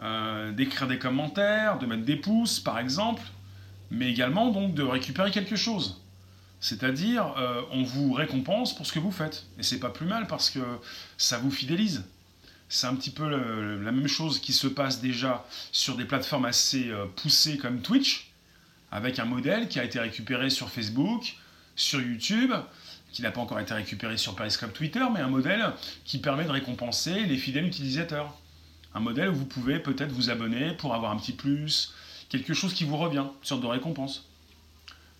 euh, 0.03 0.53
d'écrire 0.53 0.87
des 0.87 0.99
commentaires, 0.99 1.79
de 1.79 1.87
mettre 1.87 2.05
des 2.05 2.17
pouces 2.17 2.61
par 2.61 2.79
exemple, 2.79 3.23
mais 3.91 4.11
également 4.11 4.51
donc 4.51 4.75
de 4.75 4.83
récupérer 4.83 5.31
quelque 5.31 5.57
chose. 5.57 6.03
C'est-à-dire, 6.61 7.35
euh, 7.39 7.63
on 7.71 7.83
vous 7.83 8.13
récompense 8.13 8.75
pour 8.75 8.87
ce 8.87 8.93
que 8.93 8.99
vous 8.99 9.13
faites. 9.13 9.47
Et 9.59 9.63
c'est 9.63 9.79
pas 9.79 9.91
plus 9.91 10.07
mal 10.07 10.27
parce 10.27 10.51
que 10.51 10.61
ça 11.17 11.39
vous 11.39 11.51
fidélise. 11.51 12.05
C'est 12.69 12.87
un 12.87 12.95
petit 12.95 13.11
peu 13.11 13.27
la 13.29 13.93
même 13.93 14.09
chose 14.09 14.41
qui 14.41 14.53
se 14.53 14.67
passe 14.67 15.01
déjà 15.01 15.47
sur 15.73 15.97
des 15.97 16.05
plateformes 16.05 16.45
assez 16.45 16.91
euh, 16.91 17.07
poussées 17.17 17.57
comme 17.57 17.81
Twitch, 17.81 18.31
avec 18.91 19.19
un 19.19 19.25
modèle 19.25 19.69
qui 19.69 19.79
a 19.81 19.85
été 19.85 19.99
récupéré 19.99 20.51
sur 20.51 20.69
Facebook, 20.69 21.37
sur 21.77 22.01
YouTube, 22.01 22.53
qui 23.13 23.23
n'a 23.23 23.31
pas 23.31 23.41
encore 23.41 23.61
été 23.61 23.73
récupéré 23.73 24.19
sur 24.19 24.35
Periscope 24.35 24.75
Twitter, 24.75 25.05
mais 25.15 25.21
un 25.21 25.29
modèle 25.29 25.73
qui 26.05 26.19
permet 26.19 26.45
de 26.45 26.51
récompenser 26.51 27.25
les 27.25 27.39
fidèles 27.39 27.67
utilisateurs. 27.67 28.37
Un 28.95 29.01
modèle 29.01 29.31
où 29.31 29.35
vous 29.35 29.47
pouvez 29.47 29.79
peut-être 29.79 30.13
vous 30.13 30.29
abonner 30.29 30.73
pour 30.75 30.95
avoir 30.95 31.13
un 31.13 31.17
petit 31.17 31.33
plus, 31.33 31.95
quelque 32.29 32.53
chose 32.53 32.75
qui 32.75 32.85
vous 32.85 32.97
revient, 32.97 33.25
une 33.41 33.47
sorte 33.47 33.63
de 33.63 33.67
récompense. 33.67 34.28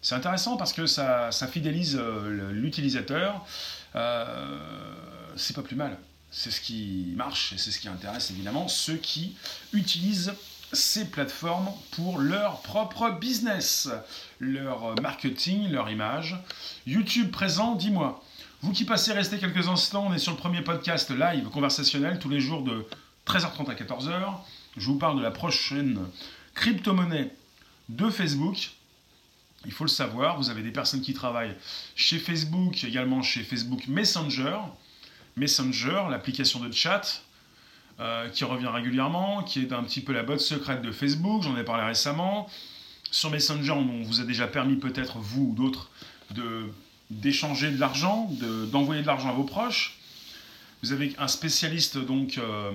C'est 0.01 0.15
intéressant 0.15 0.57
parce 0.57 0.73
que 0.73 0.87
ça, 0.87 1.31
fidélise 1.51 1.97
euh, 1.97 2.53
l'utilisateur. 2.53 3.45
Euh, 3.97 4.59
c'est 5.37 5.55
pas 5.55 5.63
plus 5.63 5.77
mal. 5.77 5.99
C'est 6.31 6.51
ce 6.51 6.61
qui 6.61 7.13
marche 7.17 7.53
et 7.55 7.59
c'est 7.59 7.71
ce 7.71 7.79
qui 7.79 7.89
intéresse 7.89 8.31
évidemment 8.31 8.69
ceux 8.69 8.97
qui 8.97 9.35
utilisent 9.73 10.35
ces 10.73 11.07
plateformes 11.07 11.71
pour 11.93 12.19
leur 12.19 12.61
propre 12.61 13.11
business, 13.19 13.89
leur 14.39 15.01
marketing, 15.01 15.71
leur 15.71 15.89
image. 15.89 16.37
YouTube 16.87 17.31
présent, 17.31 17.75
dis-moi. 17.75 18.23
Vous 18.61 18.73
qui 18.73 18.85
passez 18.85 19.13
rester 19.13 19.39
quelques 19.39 19.69
instants, 19.69 20.07
on 20.09 20.13
est 20.13 20.19
sur 20.19 20.33
le 20.33 20.39
premier 20.39 20.63
podcast 20.63 21.11
live 21.11 21.49
conversationnel 21.49 22.19
tous 22.19 22.29
les 22.29 22.41
jours 22.41 22.63
de 22.63 22.87
13h30 23.27 23.71
à 23.71 23.75
14h. 23.75 24.35
Je 24.77 24.87
vous 24.87 24.99
parle 24.99 25.17
de 25.17 25.23
la 25.23 25.31
prochaine 25.31 26.01
crypto-monnaie 26.55 27.31
de 27.89 28.11
Facebook. 28.11 28.73
Il 29.65 29.73
faut 29.73 29.85
le 29.85 29.91
savoir, 29.91 30.37
vous 30.39 30.51
avez 30.51 30.63
des 30.63 30.71
personnes 30.71 31.01
qui 31.01 31.15
travaillent 31.15 31.57
chez 31.97 32.19
Facebook, 32.19 32.85
également 32.85 33.23
chez 33.23 33.43
Facebook 33.43 33.89
Messenger. 33.89 34.59
Messenger, 35.37 36.05
l'application 36.11 36.61
de 36.61 36.73
chat, 36.73 37.23
euh, 38.01 38.29
qui 38.29 38.45
revient 38.45 38.69
régulièrement, 38.69 39.43
qui 39.43 39.61
est 39.61 39.73
un 39.73 39.83
petit 39.83 40.01
peu 40.01 40.13
la 40.13 40.23
botte 40.23 40.41
secrète 40.41 40.83
de 40.83 40.93
Facebook, 40.93 41.43
j'en 41.43 41.57
ai 41.57 41.65
parlé 41.65 41.85
récemment. 41.85 42.49
Sur 43.11 43.31
Messenger, 43.31 43.73
on 43.73 44.03
vous 44.03 44.21
a 44.21 44.25
déjà 44.25 44.47
permis 44.47 44.77
peut-être, 44.77 45.19
vous 45.19 45.49
ou 45.51 45.55
d'autres, 45.55 45.91
d'échanger 47.11 47.71
de, 47.71 47.81
l'argent, 47.81 48.31
d'envoyer 48.71 49.03
de, 49.03 49.07
l'argent 49.07 49.31
à 49.31 49.33
vos 49.33 49.45
proches. 49.45 49.99
Vous 50.83 50.93
avez 50.93 51.15
un 51.19 51.27
spécialiste 51.27 51.99
donc 51.99 52.39
euh, 52.39 52.71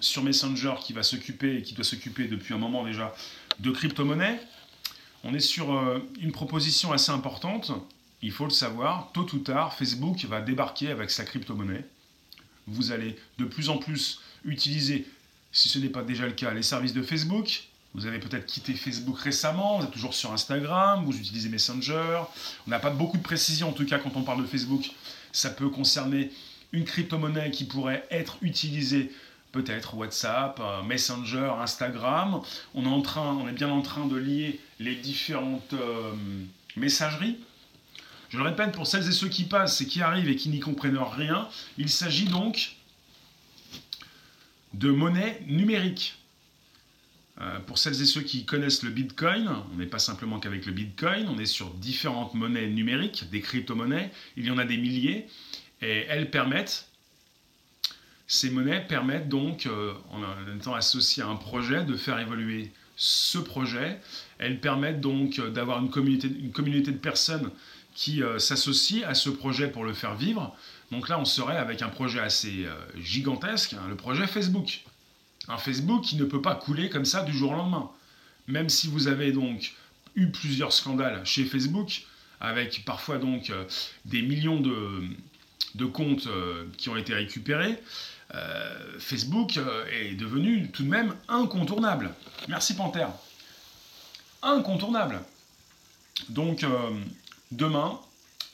sur 0.00 0.22
Messenger 0.22 0.74
qui 0.80 0.94
va 0.94 1.02
s'occuper 1.02 1.62
qui 1.62 1.74
doit 1.74 1.84
s'occuper 1.84 2.26
depuis 2.26 2.54
un 2.54 2.58
moment 2.58 2.84
déjà 2.84 3.14
de 3.60 3.70
crypto-monnaie. 3.70 4.40
On 5.24 5.34
est 5.34 5.40
sur 5.40 5.74
euh, 5.74 5.98
une 6.20 6.32
proposition 6.32 6.92
assez 6.92 7.12
importante. 7.12 7.72
Il 8.22 8.32
faut 8.32 8.44
le 8.44 8.50
savoir, 8.50 9.10
tôt 9.12 9.26
ou 9.32 9.38
tard, 9.38 9.74
Facebook 9.74 10.24
va 10.24 10.40
débarquer 10.40 10.90
avec 10.90 11.10
sa 11.10 11.24
crypto-monnaie 11.24 11.84
vous 12.66 12.92
allez 12.92 13.16
de 13.38 13.44
plus 13.44 13.68
en 13.68 13.78
plus 13.78 14.20
utiliser, 14.44 15.06
si 15.52 15.68
ce 15.68 15.78
n'est 15.78 15.88
pas 15.88 16.02
déjà 16.02 16.26
le 16.26 16.32
cas, 16.32 16.52
les 16.52 16.62
services 16.62 16.92
de 16.92 17.02
Facebook. 17.02 17.64
Vous 17.94 18.06
avez 18.06 18.18
peut-être 18.18 18.46
quitté 18.46 18.72
Facebook 18.72 19.18
récemment, 19.18 19.78
vous 19.78 19.84
êtes 19.84 19.90
toujours 19.90 20.14
sur 20.14 20.32
Instagram, 20.32 21.04
vous 21.04 21.16
utilisez 21.16 21.48
Messenger. 21.50 22.22
On 22.66 22.70
n'a 22.70 22.78
pas 22.78 22.90
beaucoup 22.90 23.18
de 23.18 23.22
précision 23.22 23.68
en 23.68 23.72
tout 23.72 23.84
cas 23.84 23.98
quand 23.98 24.16
on 24.16 24.22
parle 24.22 24.42
de 24.42 24.46
Facebook. 24.46 24.90
Ça 25.32 25.50
peut 25.50 25.68
concerner 25.68 26.30
une 26.72 26.84
crypto-monnaie 26.84 27.50
qui 27.50 27.64
pourrait 27.64 28.06
être 28.10 28.38
utilisée 28.40 29.12
peut-être 29.52 29.94
WhatsApp, 29.94 30.58
euh, 30.60 30.82
Messenger, 30.82 31.52
Instagram. 31.60 32.40
On 32.74 32.84
est, 32.84 32.88
en 32.88 33.02
train, 33.02 33.34
on 33.34 33.48
est 33.48 33.52
bien 33.52 33.70
en 33.70 33.82
train 33.82 34.06
de 34.06 34.16
lier 34.16 34.60
les 34.80 34.96
différentes 34.96 35.74
euh, 35.74 36.12
messageries 36.76 37.38
je 38.32 38.38
le 38.38 38.44
répète 38.44 38.72
pour 38.72 38.86
celles 38.86 39.06
et 39.06 39.12
ceux 39.12 39.28
qui 39.28 39.44
passent 39.44 39.82
et 39.82 39.86
qui 39.86 40.00
arrivent 40.00 40.30
et 40.30 40.36
qui 40.36 40.48
n'y 40.48 40.58
comprennent 40.58 40.96
rien, 40.96 41.50
il 41.76 41.90
s'agit 41.90 42.24
donc 42.24 42.76
de 44.72 44.90
monnaie 44.90 45.42
numérique. 45.46 46.16
Euh, 47.42 47.60
pour 47.60 47.76
celles 47.76 48.00
et 48.00 48.06
ceux 48.06 48.22
qui 48.22 48.46
connaissent 48.46 48.82
le 48.82 48.90
Bitcoin, 48.90 49.50
on 49.74 49.76
n'est 49.76 49.86
pas 49.86 49.98
simplement 49.98 50.40
qu'avec 50.40 50.64
le 50.64 50.72
Bitcoin, 50.72 51.28
on 51.28 51.38
est 51.38 51.44
sur 51.44 51.74
différentes 51.74 52.32
monnaies 52.32 52.68
numériques, 52.68 53.28
des 53.30 53.42
crypto-monnaies, 53.42 54.10
il 54.38 54.46
y 54.46 54.50
en 54.50 54.56
a 54.56 54.64
des 54.64 54.78
milliers, 54.78 55.26
et 55.82 56.06
elles 56.08 56.30
permettent, 56.30 56.88
ces 58.32 58.48
monnaies 58.48 58.80
permettent 58.88 59.28
donc, 59.28 59.66
euh, 59.66 59.92
en 60.10 60.22
étant 60.56 60.74
associées 60.74 61.22
à 61.22 61.26
un 61.26 61.36
projet, 61.36 61.84
de 61.84 61.94
faire 61.94 62.18
évoluer 62.18 62.72
ce 62.96 63.36
projet. 63.36 64.00
Elles 64.38 64.58
permettent 64.58 65.02
donc 65.02 65.38
d'avoir 65.50 65.80
une 65.80 65.90
communauté, 65.90 66.28
une 66.28 66.50
communauté 66.50 66.92
de 66.92 66.96
personnes 66.96 67.50
qui 67.94 68.22
euh, 68.22 68.38
s'associe 68.38 69.04
à 69.06 69.12
ce 69.12 69.28
projet 69.28 69.68
pour 69.68 69.84
le 69.84 69.92
faire 69.92 70.14
vivre. 70.14 70.56
Donc 70.90 71.10
là, 71.10 71.18
on 71.18 71.26
serait 71.26 71.58
avec 71.58 71.82
un 71.82 71.90
projet 71.90 72.20
assez 72.20 72.64
euh, 72.64 72.74
gigantesque, 72.96 73.74
hein, 73.74 73.82
le 73.86 73.96
projet 73.96 74.26
Facebook. 74.26 74.80
Un 75.48 75.58
Facebook 75.58 76.02
qui 76.02 76.16
ne 76.16 76.24
peut 76.24 76.40
pas 76.40 76.54
couler 76.54 76.88
comme 76.88 77.04
ça 77.04 77.24
du 77.24 77.36
jour 77.36 77.52
au 77.52 77.54
lendemain. 77.56 77.90
Même 78.48 78.70
si 78.70 78.86
vous 78.86 79.08
avez 79.08 79.32
donc 79.32 79.74
eu 80.14 80.28
plusieurs 80.28 80.72
scandales 80.72 81.20
chez 81.26 81.44
Facebook, 81.44 82.04
avec 82.40 82.86
parfois 82.86 83.18
donc 83.18 83.50
euh, 83.50 83.64
des 84.06 84.22
millions 84.22 84.58
de 84.60 85.84
comptes 85.84 86.28
qui 86.78 86.88
ont 86.88 86.96
été 86.96 87.12
récupérés, 87.12 87.78
Facebook 88.98 89.58
est 89.92 90.14
devenu 90.14 90.70
tout 90.70 90.84
de 90.84 90.88
même 90.88 91.14
incontournable. 91.28 92.14
Merci 92.48 92.74
Panthère. 92.74 93.10
Incontournable. 94.42 95.20
Donc, 96.28 96.64
Demain, 97.52 98.00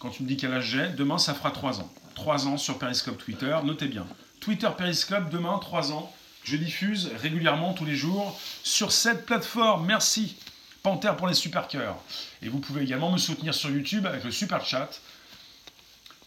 quand 0.00 0.10
tu 0.10 0.24
me 0.24 0.28
dis 0.28 0.36
quel 0.36 0.52
âge 0.52 0.70
j'ai, 0.70 0.88
demain 0.88 1.18
ça 1.18 1.32
fera 1.32 1.52
3 1.52 1.78
ans. 1.80 1.92
3 2.16 2.48
ans 2.48 2.56
sur 2.56 2.80
Periscope 2.80 3.16
Twitter, 3.16 3.56
notez 3.62 3.86
bien. 3.86 4.04
Twitter 4.40 4.68
Periscope, 4.76 5.30
demain 5.30 5.56
3 5.58 5.92
ans. 5.92 6.12
Je 6.42 6.56
diffuse 6.56 7.08
régulièrement 7.20 7.74
tous 7.74 7.84
les 7.84 7.94
jours 7.94 8.36
sur 8.64 8.90
cette 8.90 9.24
plateforme. 9.24 9.86
Merci. 9.86 10.34
Panthère 10.82 11.16
pour 11.16 11.28
les 11.28 11.34
super 11.34 11.68
cœurs. 11.68 11.96
Et 12.42 12.48
vous 12.48 12.58
pouvez 12.58 12.82
également 12.82 13.12
me 13.12 13.18
soutenir 13.18 13.54
sur 13.54 13.70
YouTube 13.70 14.04
avec 14.04 14.24
le 14.24 14.32
super 14.32 14.64
chat. 14.64 15.00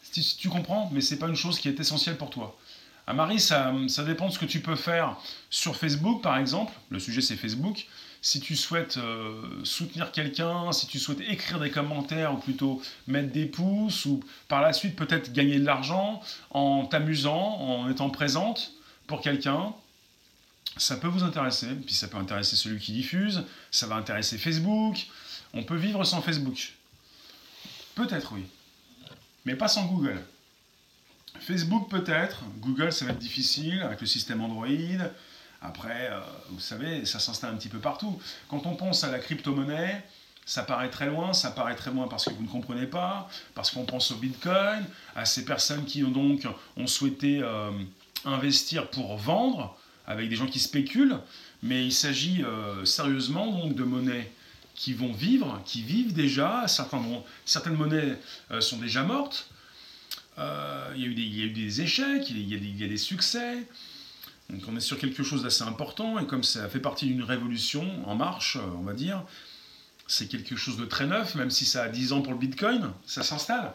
Si 0.01 0.37
tu 0.37 0.47
comprends, 0.47 0.89
mais 0.93 1.01
c'est 1.01 1.19
pas 1.19 1.27
une 1.27 1.35
chose 1.35 1.59
qui 1.59 1.67
est 1.67 1.79
essentielle 1.79 2.17
pour 2.17 2.29
toi. 2.29 2.57
À 3.07 3.13
Marie, 3.13 3.39
ça, 3.39 3.73
dépend 4.05 4.27
de 4.27 4.33
ce 4.33 4.39
que 4.39 4.45
tu 4.45 4.61
peux 4.61 4.75
faire 4.75 5.17
sur 5.49 5.75
Facebook, 5.75 6.21
par 6.21 6.37
exemple. 6.37 6.73
Le 6.89 6.99
sujet, 6.99 7.21
c'est 7.21 7.35
Facebook 7.35 7.87
si 8.21 8.39
tu 8.39 8.55
souhaites 8.55 8.97
euh, 8.97 9.63
soutenir 9.63 10.11
quelqu'un, 10.11 10.71
si 10.71 10.85
tu 10.85 10.99
souhaites 10.99 11.21
écrire 11.21 11.59
des 11.59 11.71
commentaires 11.71 12.33
ou 12.33 12.37
plutôt 12.37 12.81
mettre 13.07 13.31
des 13.31 13.47
pouces 13.47 14.05
ou 14.05 14.23
par 14.47 14.61
la 14.61 14.73
suite 14.73 14.95
peut-être 14.95 15.33
gagner 15.33 15.59
de 15.59 15.65
l'argent 15.65 16.21
en 16.51 16.85
t'amusant, 16.85 17.57
en 17.59 17.89
étant 17.89 18.11
présente 18.11 18.73
pour 19.07 19.21
quelqu'un, 19.21 19.73
ça 20.77 20.97
peut 20.97 21.07
vous 21.07 21.23
intéresser. 21.23 21.73
Puis 21.85 21.95
ça 21.95 22.07
peut 22.07 22.17
intéresser 22.17 22.55
celui 22.55 22.79
qui 22.79 22.91
diffuse, 22.93 23.43
ça 23.71 23.87
va 23.87 23.95
intéresser 23.95 24.37
Facebook. 24.37 25.07
On 25.53 25.63
peut 25.63 25.75
vivre 25.75 26.03
sans 26.03 26.21
Facebook. 26.21 26.73
Peut-être 27.95 28.33
oui, 28.33 28.45
mais 29.45 29.55
pas 29.55 29.67
sans 29.67 29.85
Google. 29.85 30.21
Facebook 31.39 31.89
peut-être, 31.89 32.43
Google 32.59 32.91
ça 32.91 33.05
va 33.05 33.11
être 33.11 33.19
difficile 33.19 33.81
avec 33.81 34.01
le 34.01 34.07
système 34.07 34.41
Android, 34.41 34.67
après, 35.61 36.09
euh, 36.09 36.19
vous 36.49 36.59
savez, 36.59 37.05
ça 37.05 37.19
s'installe 37.19 37.53
un 37.53 37.57
petit 37.57 37.69
peu 37.69 37.77
partout. 37.77 38.19
Quand 38.49 38.65
on 38.65 38.75
pense 38.75 39.03
à 39.03 39.11
la 39.11 39.19
crypto-monnaie, 39.19 40.03
ça 40.43 40.63
paraît 40.63 40.89
très 40.89 41.05
loin, 41.05 41.33
ça 41.33 41.51
paraît 41.51 41.75
très 41.75 41.91
loin 41.91 42.07
parce 42.07 42.25
que 42.25 42.31
vous 42.31 42.41
ne 42.41 42.47
comprenez 42.47 42.87
pas, 42.87 43.29
parce 43.53 43.69
qu'on 43.69 43.85
pense 43.85 44.09
au 44.09 44.15
Bitcoin, 44.15 44.83
à 45.15 45.25
ces 45.25 45.45
personnes 45.45 45.85
qui 45.85 46.03
ont 46.03 46.09
donc 46.09 46.47
ont 46.77 46.87
souhaité 46.87 47.41
euh, 47.43 47.69
investir 48.25 48.89
pour 48.89 49.17
vendre, 49.17 49.77
avec 50.07 50.29
des 50.29 50.35
gens 50.35 50.47
qui 50.47 50.59
spéculent, 50.59 51.19
mais 51.61 51.85
il 51.85 51.93
s'agit 51.93 52.43
euh, 52.43 52.83
sérieusement 52.85 53.51
donc 53.51 53.75
de 53.75 53.83
monnaies 53.83 54.31
qui 54.73 54.93
vont 54.93 55.13
vivre, 55.13 55.61
qui 55.63 55.83
vivent 55.83 56.13
déjà, 56.13 56.65
certaines 56.67 57.75
monnaies 57.75 58.17
sont 58.61 58.77
déjà 58.77 59.03
mortes, 59.03 59.47
il 60.37 61.01
y, 61.01 61.05
a 61.05 61.45
eu 61.45 61.49
des, 61.51 61.81
échecs, 61.81 62.29
il 62.29 62.49
y 62.49 62.83
a 62.83 62.87
des 62.87 62.97
succès, 62.97 63.65
donc 64.49 64.61
on 64.67 64.75
est 64.75 64.81
sur 64.81 64.97
quelque 64.97 65.23
chose 65.23 65.43
d'assez 65.43 65.63
important, 65.63 66.19
et 66.19 66.25
comme 66.25 66.43
ça 66.43 66.67
fait 66.67 66.79
partie 66.79 67.05
d'une 67.05 67.23
révolution 67.23 67.85
en 68.07 68.15
marche, 68.15 68.57
on 68.77 68.81
va 68.83 68.93
dire, 68.93 69.23
c'est 70.07 70.27
quelque 70.27 70.55
chose 70.55 70.77
de 70.77 70.85
très 70.85 71.07
neuf, 71.07 71.35
même 71.35 71.49
si 71.49 71.65
ça 71.65 71.83
a 71.83 71.87
10 71.87 72.13
ans 72.13 72.21
pour 72.21 72.33
le 72.33 72.39
Bitcoin, 72.39 72.91
ça 73.05 73.23
s'installe. 73.23 73.73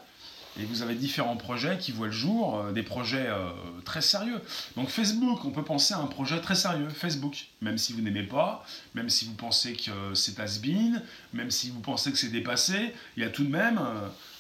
Et 0.58 0.64
vous 0.64 0.82
avez 0.82 0.94
différents 0.94 1.36
projets 1.36 1.76
qui 1.78 1.92
voient 1.92 2.06
le 2.06 2.12
jour, 2.12 2.58
euh, 2.58 2.72
des 2.72 2.82
projets 2.82 3.26
euh, 3.28 3.50
très 3.84 4.00
sérieux. 4.00 4.40
Donc 4.76 4.88
Facebook, 4.88 5.44
on 5.44 5.50
peut 5.50 5.64
penser 5.64 5.92
à 5.92 5.98
un 5.98 6.06
projet 6.06 6.40
très 6.40 6.54
sérieux, 6.54 6.88
Facebook. 6.88 7.46
Même 7.60 7.76
si 7.76 7.92
vous 7.92 8.00
n'aimez 8.00 8.22
pas, 8.22 8.64
même 8.94 9.10
si 9.10 9.26
vous 9.26 9.34
pensez 9.34 9.75
que 9.75 10.14
c'est 10.14 10.40
has-been, 10.40 11.02
même 11.34 11.50
si 11.50 11.68
vous 11.68 11.80
pensez 11.80 12.10
que 12.10 12.16
c'est 12.16 12.30
dépassé, 12.30 12.94
il 13.16 13.22
y 13.22 13.26
a 13.26 13.28
tout 13.28 13.44
de 13.44 13.50
même 13.50 13.78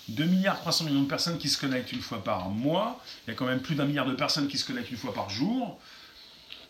2 0.08 0.24
milliards 0.24 0.60
300 0.60 0.84
millions 0.84 1.02
de 1.02 1.08
personnes 1.08 1.38
qui 1.38 1.48
se 1.48 1.58
connectent 1.58 1.92
une 1.92 2.00
fois 2.00 2.22
par 2.22 2.48
mois. 2.48 3.02
Il 3.26 3.30
y 3.30 3.32
a 3.32 3.34
quand 3.34 3.46
même 3.46 3.60
plus 3.60 3.74
d'un 3.74 3.86
milliard 3.86 4.06
de 4.06 4.14
personnes 4.14 4.48
qui 4.48 4.58
se 4.58 4.64
connectent 4.64 4.90
une 4.90 4.96
fois 4.96 5.12
par 5.12 5.30
jour. 5.30 5.80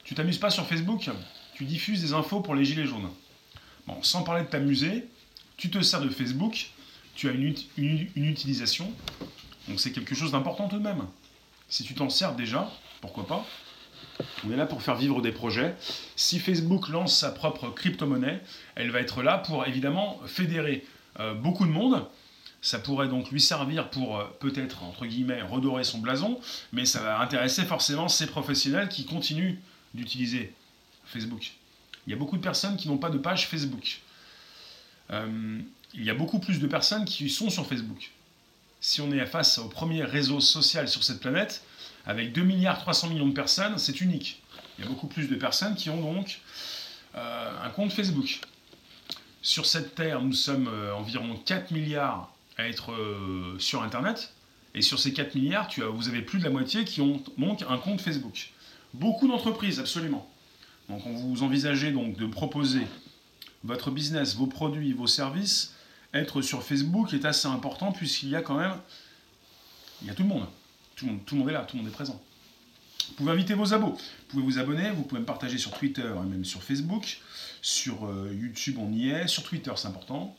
Tu 0.04 0.14
t'amuses 0.14 0.38
pas 0.38 0.50
sur 0.50 0.66
Facebook? 0.66 1.10
Tu 1.54 1.64
diffuses 1.64 2.00
des 2.00 2.12
infos 2.12 2.40
pour 2.40 2.54
les 2.54 2.64
gilets 2.64 2.86
jaunes. 2.86 3.10
Bon, 3.86 4.02
sans 4.02 4.22
parler 4.22 4.42
de 4.42 4.48
t'amuser, 4.48 5.06
tu 5.56 5.70
te 5.70 5.80
sers 5.80 6.00
de 6.00 6.08
Facebook, 6.08 6.70
tu 7.14 7.28
as 7.28 7.32
une, 7.32 7.54
utilisation, 8.16 8.92
donc 9.68 9.80
c'est 9.80 9.92
quelque 9.92 10.14
chose 10.14 10.32
d'important 10.32 10.68
tout 10.68 10.78
de 10.78 10.82
même. 10.82 11.06
Si 11.68 11.82
tu 11.82 11.94
t'en 11.94 12.10
sers 12.10 12.34
déjà, 12.34 12.70
pourquoi 13.00 13.26
pas? 13.26 13.46
On 14.44 14.52
est 14.52 14.56
là 14.56 14.66
pour 14.66 14.82
faire 14.82 14.96
vivre 14.96 15.22
des 15.22 15.32
projets. 15.32 15.74
Si 16.14 16.38
Facebook 16.40 16.88
lance 16.88 17.16
sa 17.16 17.30
propre 17.30 17.70
crypto-monnaie, 17.70 18.42
elle 18.74 18.90
va 18.90 19.00
être 19.00 19.22
là 19.22 19.38
pour 19.38 19.66
évidemment 19.66 20.20
fédérer 20.26 20.84
euh, 21.20 21.34
beaucoup 21.34 21.66
de 21.66 21.72
monde. 21.72 22.06
Ça 22.62 22.78
pourrait 22.78 23.08
donc 23.08 23.30
lui 23.30 23.40
servir 23.40 23.90
pour 23.90 24.18
euh, 24.18 24.24
peut-être, 24.40 24.82
entre 24.82 25.06
guillemets, 25.06 25.42
redorer 25.42 25.84
son 25.84 25.98
blason, 25.98 26.40
mais 26.72 26.84
ça 26.84 27.00
va 27.00 27.20
intéresser 27.20 27.64
forcément 27.64 28.08
ces 28.08 28.26
professionnels 28.26 28.88
qui 28.88 29.04
continuent 29.04 29.56
d'utiliser 29.94 30.52
Facebook. 31.04 31.52
Il 32.06 32.10
y 32.10 32.12
a 32.14 32.16
beaucoup 32.16 32.36
de 32.36 32.42
personnes 32.42 32.76
qui 32.76 32.88
n'ont 32.88 32.98
pas 32.98 33.10
de 33.10 33.18
page 33.18 33.46
Facebook. 33.46 34.00
Euh, 35.10 35.60
il 35.94 36.04
y 36.04 36.10
a 36.10 36.14
beaucoup 36.14 36.40
plus 36.40 36.58
de 36.58 36.66
personnes 36.66 37.04
qui 37.04 37.30
sont 37.30 37.50
sur 37.50 37.66
Facebook 37.66 38.10
si 38.80 39.00
on 39.00 39.10
est 39.10 39.26
face 39.26 39.58
au 39.58 39.68
premier 39.68 40.04
réseau 40.04 40.40
social 40.40 40.88
sur 40.88 41.02
cette 41.02 41.20
planète, 41.20 41.64
avec 42.06 42.32
2 42.32 42.42
milliards 42.42 42.78
300 42.78 43.08
millions 43.08 43.26
de 43.26 43.34
personnes, 43.34 43.78
c'est 43.78 44.00
unique. 44.00 44.42
Il 44.78 44.84
y 44.84 44.86
a 44.86 44.90
beaucoup 44.90 45.08
plus 45.08 45.28
de 45.28 45.34
personnes 45.34 45.74
qui 45.74 45.90
ont 45.90 46.00
donc 46.00 46.40
euh, 47.16 47.64
un 47.64 47.70
compte 47.70 47.92
Facebook. 47.92 48.40
Sur 49.42 49.66
cette 49.66 49.94
Terre, 49.94 50.20
nous 50.22 50.32
sommes 50.32 50.70
environ 50.94 51.36
4 51.44 51.70
milliards 51.70 52.30
à 52.56 52.68
être 52.68 52.92
euh, 52.92 53.58
sur 53.58 53.82
Internet. 53.82 54.32
Et 54.74 54.82
sur 54.82 54.98
ces 54.98 55.12
4 55.12 55.34
milliards, 55.34 55.68
tu 55.68 55.82
as, 55.82 55.86
vous 55.86 56.08
avez 56.08 56.20
plus 56.20 56.38
de 56.38 56.44
la 56.44 56.50
moitié 56.50 56.84
qui 56.84 57.00
ont 57.00 57.22
donc 57.38 57.64
un 57.68 57.78
compte 57.78 58.00
Facebook. 58.00 58.50
Beaucoup 58.92 59.26
d'entreprises, 59.26 59.80
absolument. 59.80 60.28
Donc 60.88 61.06
on 61.06 61.12
vous 61.12 61.42
envisagez 61.42 61.92
donc 61.92 62.16
de 62.16 62.26
proposer 62.26 62.82
votre 63.64 63.90
business, 63.90 64.36
vos 64.36 64.46
produits, 64.46 64.92
vos 64.92 65.06
services 65.06 65.74
être 66.16 66.42
sur 66.42 66.62
Facebook 66.62 67.12
est 67.12 67.24
assez 67.24 67.48
important 67.48 67.92
puisqu'il 67.92 68.30
y 68.30 68.36
a 68.36 68.42
quand 68.42 68.56
même, 68.56 68.74
il 70.02 70.08
y 70.08 70.10
a 70.10 70.14
tout 70.14 70.22
le 70.22 70.28
monde. 70.28 70.46
Tout 70.94 71.06
le 71.06 71.12
monde, 71.12 71.24
tout 71.26 71.34
le 71.34 71.40
monde 71.40 71.50
est 71.50 71.52
là, 71.52 71.60
tout 71.60 71.76
le 71.76 71.82
monde 71.82 71.92
est 71.92 71.94
présent. 71.94 72.20
Vous 73.08 73.14
pouvez 73.14 73.32
inviter 73.32 73.54
vos 73.54 73.72
abos, 73.72 73.90
vous 73.90 74.26
pouvez 74.28 74.42
vous 74.42 74.58
abonner, 74.58 74.90
vous 74.90 75.02
pouvez 75.02 75.20
me 75.20 75.26
partager 75.26 75.58
sur 75.58 75.70
Twitter 75.72 76.02
et 76.02 76.28
même 76.28 76.44
sur 76.44 76.62
Facebook, 76.62 77.20
sur 77.62 78.06
euh, 78.06 78.32
YouTube 78.32 78.78
on 78.80 78.90
y 78.92 79.10
est, 79.10 79.28
sur 79.28 79.42
Twitter 79.44 79.72
c'est 79.76 79.88
important. 79.88 80.36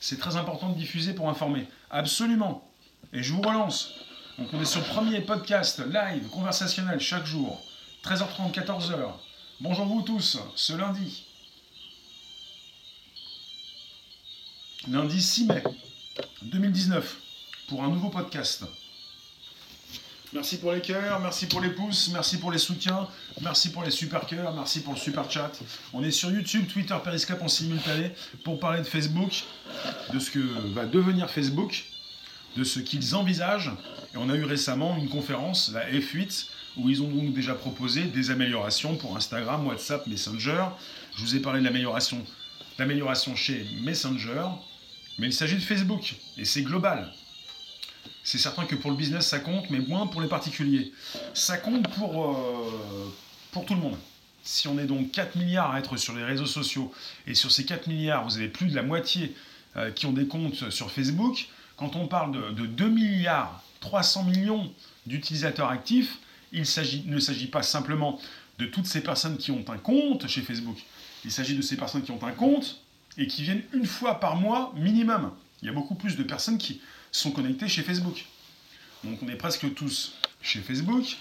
C'est 0.00 0.18
très 0.18 0.36
important 0.36 0.70
de 0.70 0.78
diffuser 0.78 1.14
pour 1.14 1.28
informer. 1.28 1.66
Absolument. 1.90 2.68
Et 3.12 3.22
je 3.22 3.32
vous 3.32 3.42
relance. 3.42 3.94
Donc 4.38 4.48
on 4.52 4.60
est 4.60 4.66
sur 4.66 4.80
le 4.80 4.86
premier 4.86 5.20
podcast 5.20 5.82
live 5.86 6.28
conversationnel 6.28 7.00
chaque 7.00 7.24
jour, 7.24 7.62
13h30, 8.04 8.52
14h. 8.52 9.12
Bonjour 9.60 9.86
vous 9.86 10.02
tous, 10.02 10.38
ce 10.54 10.74
lundi 10.74 11.24
lundi 14.88 15.20
6 15.20 15.46
mai 15.46 15.62
2019 16.42 17.16
pour 17.68 17.82
un 17.82 17.88
nouveau 17.88 18.10
podcast. 18.10 18.64
Merci 20.36 20.58
pour 20.58 20.72
les 20.72 20.82
cœurs, 20.82 21.18
merci 21.20 21.46
pour 21.46 21.62
les 21.62 21.70
pouces, 21.70 22.10
merci 22.12 22.36
pour 22.36 22.52
les 22.52 22.58
soutiens, 22.58 23.08
merci 23.40 23.72
pour 23.72 23.82
les 23.82 23.90
super 23.90 24.26
cœurs, 24.26 24.52
merci 24.54 24.80
pour 24.80 24.92
le 24.92 24.98
super 24.98 25.30
chat. 25.30 25.50
On 25.94 26.04
est 26.04 26.10
sur 26.10 26.30
YouTube, 26.30 26.66
Twitter, 26.70 26.94
Periscope 27.02 27.40
en 27.40 27.48
simultané 27.48 28.10
pour 28.44 28.60
parler 28.60 28.80
de 28.80 28.86
Facebook, 28.86 29.44
de 30.12 30.18
ce 30.18 30.30
que 30.30 30.40
va 30.74 30.84
devenir 30.84 31.30
Facebook, 31.30 31.86
de 32.54 32.64
ce 32.64 32.80
qu'ils 32.80 33.14
envisagent. 33.14 33.72
Et 34.12 34.18
on 34.18 34.28
a 34.28 34.34
eu 34.34 34.44
récemment 34.44 34.98
une 34.98 35.08
conférence, 35.08 35.72
la 35.72 35.90
F8, 35.90 36.48
où 36.76 36.90
ils 36.90 37.02
ont 37.02 37.08
donc 37.08 37.32
déjà 37.32 37.54
proposé 37.54 38.02
des 38.02 38.30
améliorations 38.30 38.94
pour 38.96 39.16
Instagram, 39.16 39.66
WhatsApp, 39.66 40.06
Messenger. 40.06 40.66
Je 41.16 41.22
vous 41.22 41.34
ai 41.34 41.40
parlé 41.40 41.60
de 41.60 41.64
l'amélioration, 41.64 43.36
chez 43.36 43.66
Messenger. 43.80 44.44
Mais 45.18 45.28
il 45.28 45.32
s'agit 45.32 45.56
de 45.56 45.62
Facebook, 45.62 46.14
et 46.36 46.44
c'est 46.44 46.60
global. 46.60 47.10
C'est 48.26 48.38
certain 48.38 48.64
que 48.64 48.74
pour 48.74 48.90
le 48.90 48.96
business, 48.96 49.28
ça 49.28 49.38
compte, 49.38 49.70
mais 49.70 49.78
moins 49.78 50.08
pour 50.08 50.20
les 50.20 50.26
particuliers. 50.26 50.92
Ça 51.32 51.58
compte 51.58 51.86
pour, 51.94 52.24
euh, 52.24 53.14
pour 53.52 53.64
tout 53.64 53.74
le 53.76 53.80
monde. 53.80 53.96
Si 54.42 54.66
on 54.66 54.76
est 54.80 54.86
donc 54.86 55.12
4 55.12 55.36
milliards 55.36 55.70
à 55.70 55.78
être 55.78 55.96
sur 55.96 56.12
les 56.12 56.24
réseaux 56.24 56.44
sociaux, 56.44 56.92
et 57.28 57.34
sur 57.34 57.52
ces 57.52 57.64
4 57.64 57.86
milliards, 57.86 58.24
vous 58.24 58.36
avez 58.36 58.48
plus 58.48 58.66
de 58.66 58.74
la 58.74 58.82
moitié 58.82 59.32
euh, 59.76 59.92
qui 59.92 60.06
ont 60.06 60.12
des 60.12 60.26
comptes 60.26 60.70
sur 60.70 60.90
Facebook, 60.90 61.46
quand 61.76 61.94
on 61.94 62.08
parle 62.08 62.32
de, 62.32 62.62
de 62.62 62.66
2 62.66 62.88
milliards 62.88 63.62
300 63.78 64.24
millions 64.24 64.72
d'utilisateurs 65.06 65.70
actifs, 65.70 66.18
il 66.50 66.62
ne 66.62 67.20
s'agit 67.20 67.46
pas 67.46 67.62
simplement 67.62 68.20
de 68.58 68.66
toutes 68.66 68.86
ces 68.86 69.04
personnes 69.04 69.36
qui 69.36 69.52
ont 69.52 69.64
un 69.68 69.78
compte 69.78 70.26
chez 70.26 70.40
Facebook. 70.40 70.78
Il 71.24 71.30
s'agit 71.30 71.54
de 71.54 71.62
ces 71.62 71.76
personnes 71.76 72.02
qui 72.02 72.10
ont 72.10 72.24
un 72.24 72.32
compte 72.32 72.80
et 73.18 73.28
qui 73.28 73.44
viennent 73.44 73.62
une 73.72 73.86
fois 73.86 74.18
par 74.18 74.34
mois 74.34 74.72
minimum. 74.74 75.30
Il 75.62 75.66
y 75.66 75.68
a 75.68 75.72
beaucoup 75.72 75.94
plus 75.94 76.16
de 76.16 76.24
personnes 76.24 76.58
qui 76.58 76.80
sont 77.16 77.30
connectées 77.30 77.68
chez 77.68 77.82
Facebook. 77.82 78.26
Donc 79.04 79.22
on 79.22 79.28
est 79.28 79.36
presque 79.36 79.72
tous 79.74 80.14
chez 80.42 80.60
Facebook. 80.60 81.16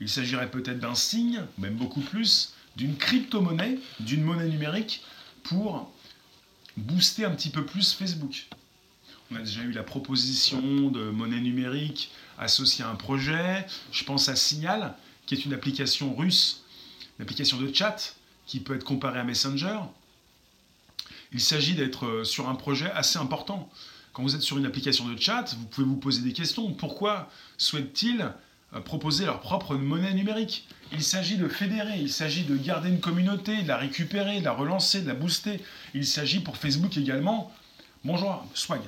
Il 0.00 0.08
s'agirait 0.08 0.50
peut-être 0.50 0.78
d'un 0.78 0.94
signe, 0.94 1.42
même 1.58 1.74
beaucoup 1.74 2.00
plus, 2.00 2.54
d'une 2.76 2.96
crypto-monnaie, 2.96 3.78
d'une 4.00 4.22
monnaie 4.22 4.48
numérique 4.48 5.02
pour 5.42 5.92
booster 6.76 7.24
un 7.24 7.30
petit 7.30 7.50
peu 7.50 7.64
plus 7.64 7.92
Facebook. 7.92 8.46
On 9.30 9.36
a 9.36 9.40
déjà 9.40 9.62
eu 9.62 9.72
la 9.72 9.82
proposition 9.82 10.90
de 10.90 11.10
monnaie 11.10 11.40
numérique 11.40 12.10
associée 12.38 12.84
à 12.84 12.88
un 12.88 12.94
projet. 12.94 13.66
Je 13.92 14.04
pense 14.04 14.28
à 14.28 14.36
Signal, 14.36 14.94
qui 15.26 15.34
est 15.34 15.44
une 15.44 15.52
application 15.52 16.14
russe, 16.14 16.62
une 17.18 17.24
application 17.24 17.58
de 17.58 17.72
chat 17.74 18.14
qui 18.46 18.60
peut 18.60 18.74
être 18.74 18.84
comparée 18.84 19.18
à 19.18 19.24
Messenger. 19.24 19.80
Il 21.32 21.40
s'agit 21.40 21.74
d'être 21.74 22.06
euh, 22.06 22.24
sur 22.24 22.48
un 22.48 22.54
projet 22.54 22.90
assez 22.92 23.18
important. 23.18 23.68
Quand 24.18 24.24
vous 24.24 24.34
êtes 24.34 24.42
sur 24.42 24.58
une 24.58 24.66
application 24.66 25.06
de 25.06 25.16
chat, 25.16 25.54
vous 25.56 25.66
pouvez 25.66 25.86
vous 25.86 25.94
poser 25.94 26.22
des 26.22 26.32
questions. 26.32 26.72
Pourquoi 26.72 27.30
souhaitent-ils 27.56 28.32
euh, 28.74 28.80
proposer 28.80 29.24
leur 29.24 29.38
propre 29.38 29.76
monnaie 29.76 30.12
numérique? 30.12 30.66
Il 30.90 31.04
s'agit 31.04 31.36
de 31.36 31.46
fédérer, 31.46 32.00
il 32.00 32.10
s'agit 32.10 32.42
de 32.42 32.56
garder 32.56 32.88
une 32.88 32.98
communauté, 32.98 33.62
de 33.62 33.68
la 33.68 33.76
récupérer, 33.76 34.40
de 34.40 34.44
la 34.44 34.50
relancer, 34.50 35.02
de 35.02 35.06
la 35.06 35.14
booster. 35.14 35.62
Il 35.94 36.04
s'agit 36.04 36.40
pour 36.40 36.56
Facebook 36.56 36.96
également, 36.96 37.52
bonjour, 38.02 38.44
swag, 38.54 38.80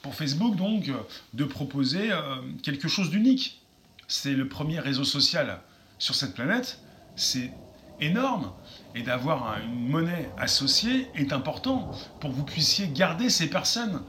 pour 0.00 0.14
Facebook 0.14 0.56
donc 0.56 0.90
de 1.34 1.44
proposer 1.44 2.10
euh, 2.10 2.36
quelque 2.62 2.88
chose 2.88 3.10
d'unique. 3.10 3.60
C'est 4.06 4.32
le 4.32 4.48
premier 4.48 4.80
réseau 4.80 5.04
social 5.04 5.60
sur 5.98 6.14
cette 6.14 6.32
planète, 6.32 6.80
c'est 7.14 7.52
énorme 8.00 8.52
et 8.94 9.02
d'avoir 9.02 9.58
une 9.62 9.90
monnaie 9.90 10.30
associée 10.38 11.08
est 11.14 11.34
important 11.34 11.92
pour 12.20 12.30
que 12.30 12.36
vous 12.36 12.44
puissiez 12.44 12.88
garder 12.88 13.28
ces 13.28 13.50
personnes. 13.50 14.02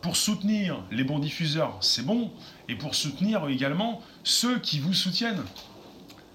Pour 0.00 0.16
soutenir 0.16 0.84
les 0.90 1.04
bons 1.04 1.18
diffuseurs, 1.18 1.76
c'est 1.80 2.04
bon, 2.04 2.30
et 2.68 2.76
pour 2.76 2.94
soutenir 2.94 3.48
également 3.48 4.02
ceux 4.22 4.58
qui 4.58 4.78
vous 4.78 4.94
soutiennent. 4.94 5.42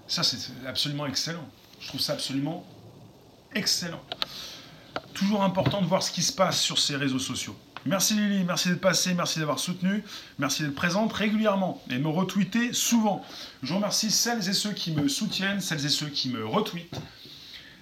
Ça, 0.06 0.22
c'est 0.22 0.52
absolument 0.66 1.06
excellent. 1.06 1.48
Je 1.80 1.88
trouve 1.88 2.00
ça 2.00 2.12
absolument 2.12 2.66
excellent. 3.54 4.02
Toujours 5.14 5.42
important 5.42 5.80
de 5.80 5.86
voir 5.86 6.02
ce 6.02 6.10
qui 6.10 6.22
se 6.22 6.32
passe 6.32 6.60
sur 6.60 6.78
ces 6.78 6.96
réseaux 6.96 7.18
sociaux. 7.18 7.56
Merci 7.86 8.14
Lily, 8.14 8.44
merci 8.44 8.70
d'être 8.70 8.80
passé, 8.80 9.12
merci 9.12 9.38
d'avoir 9.38 9.58
soutenu, 9.58 10.02
merci 10.38 10.62
d'être 10.62 10.74
présente 10.74 11.12
régulièrement 11.12 11.82
et 11.90 11.98
me 11.98 12.08
retweeter 12.08 12.72
souvent. 12.72 13.22
Je 13.62 13.74
remercie 13.74 14.10
celles 14.10 14.48
et 14.48 14.54
ceux 14.54 14.72
qui 14.72 14.90
me 14.92 15.06
soutiennent, 15.06 15.60
celles 15.60 15.84
et 15.84 15.90
ceux 15.90 16.08
qui 16.08 16.30
me 16.30 16.46
retweetent, 16.46 16.98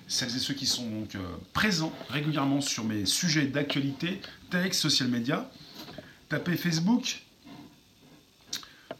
celles 0.08 0.34
et 0.34 0.40
ceux 0.40 0.54
qui 0.54 0.66
sont 0.66 0.88
donc 0.90 1.14
euh, 1.14 1.20
présents 1.52 1.92
régulièrement 2.10 2.60
sur 2.60 2.82
mes 2.82 3.06
sujets 3.06 3.46
d'actualité, 3.46 4.20
tech, 4.50 4.72
social 4.72 5.08
media. 5.08 5.48
Tapez 6.32 6.56
Facebook, 6.56 7.20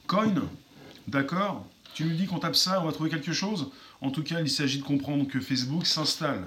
Coin, 0.07 0.35
d'accord 1.09 1.67
Tu 1.95 2.05
nous 2.05 2.15
dis 2.15 2.27
qu'on 2.27 2.39
tape 2.39 2.55
ça, 2.55 2.83
on 2.83 2.85
va 2.85 2.93
trouver 2.93 3.09
quelque 3.09 3.33
chose 3.33 3.71
En 4.03 4.11
tout 4.11 4.23
cas, 4.23 4.43
il 4.43 4.51
s'agit 4.51 4.81
de 4.81 4.85
comprendre 4.85 5.27
que 5.27 5.41
Facebook 5.41 5.87
s'installe. 5.87 6.47